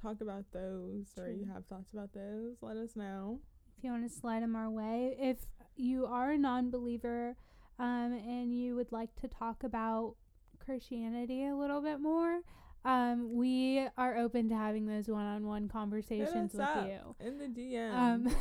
[0.00, 3.40] talk about those or you have thoughts about those, let us know.
[3.76, 5.46] If you want to slide them our way, if
[5.76, 7.36] you are a non-believer
[7.78, 10.16] um and you would like to talk about
[10.58, 12.40] Christianity a little bit more,
[12.84, 16.86] um we are open to having those one-on-one conversations with up.
[16.86, 17.26] you.
[17.26, 17.94] In the DM.
[17.94, 18.36] Um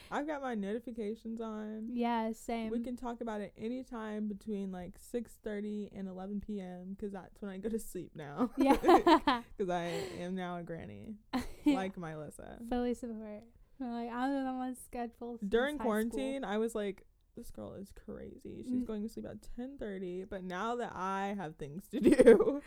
[0.10, 1.88] I've got my notifications on.
[1.92, 2.70] yeah, same.
[2.70, 6.96] We can talk about it anytime between like 6:30 and 11 p.m.
[6.96, 8.50] because that's when I go to sleep now.
[8.56, 8.76] yeah.
[9.56, 11.16] Because I am now a granny,
[11.64, 12.58] like Melissa.
[12.68, 13.42] fully support.
[13.78, 15.38] We're like I'm on my schedule.
[15.46, 15.90] During high school.
[15.90, 17.04] quarantine, I was like,
[17.36, 18.62] this girl is crazy.
[18.64, 18.86] She's Mm.
[18.86, 22.62] going to sleep at 10:30, but now that I have things to do,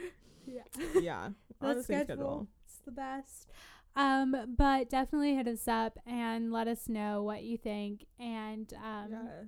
[0.46, 0.64] yeah,
[1.00, 3.50] yeah, the same schedule, it's the best.
[3.96, 9.08] Um, but definitely hit us up and let us know what you think, and um,
[9.12, 9.48] yes.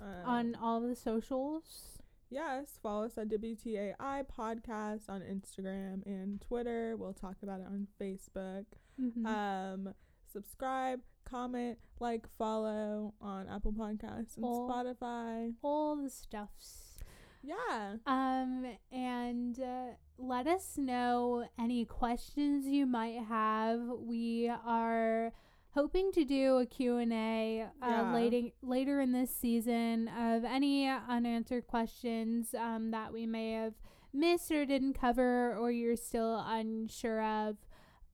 [0.00, 1.98] Um, on all the socials.
[2.30, 6.96] yes, follow us at WTAI podcast on Instagram and Twitter.
[6.96, 8.64] We'll talk about it on Facebook.
[8.98, 9.26] Mhm.
[9.26, 9.94] Um,
[10.32, 15.54] subscribe, comment, like, follow on Apple Podcasts and All- Spotify.
[15.62, 16.98] all the stuffs.
[17.42, 17.94] Yeah.
[18.06, 19.84] Um, and uh,
[20.18, 23.80] let us know any questions you might have.
[23.98, 25.32] We are
[25.70, 28.12] hoping to do a Q&A uh, Yeah.
[28.14, 33.74] later, later in this season of any unanswered questions um, that we may have
[34.12, 37.56] missed or didn't cover or you're still unsure of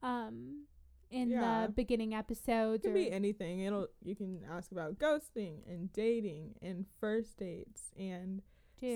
[0.03, 0.67] um,
[1.11, 1.67] in Yeah.
[1.67, 2.83] the beginning It episodes.
[2.83, 3.61] can or- be anything.
[3.61, 8.43] It'll you can ask about ghosting and dating and first dates and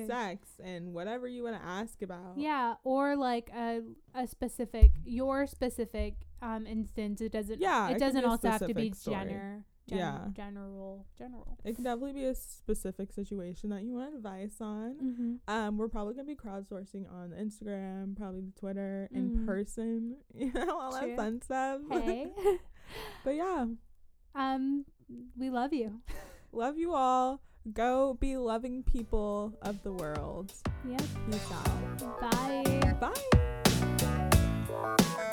[0.07, 2.37] sex and whatever you want to ask about.
[2.37, 3.83] Yeah, or like a
[4.15, 7.21] a specific your specific um instance.
[7.21, 7.61] It doesn't.
[7.61, 9.17] Yeah, it it doesn't also have to be story.
[9.17, 10.29] gener, gen- Yeah.
[10.33, 11.59] general general.
[11.65, 14.95] It can definitely be a specific situation that you want advice on.
[15.03, 15.35] Mm-hmm.
[15.49, 19.47] Um, we're probably gonna be crowdsourcing on Instagram, probably the Twitter, in Mhm.
[19.47, 21.17] person, you know, all that True.
[21.17, 21.81] fun stuff.
[21.91, 22.33] Hey,
[23.25, 23.67] but yeah,
[24.35, 24.85] um,
[25.37, 26.01] we love you.
[26.53, 27.41] love you all.
[27.73, 30.53] Go be loving people of the world.
[30.89, 31.03] Yep.
[31.31, 32.21] Peace out.
[32.31, 32.97] Bye.
[32.99, 35.27] Bye.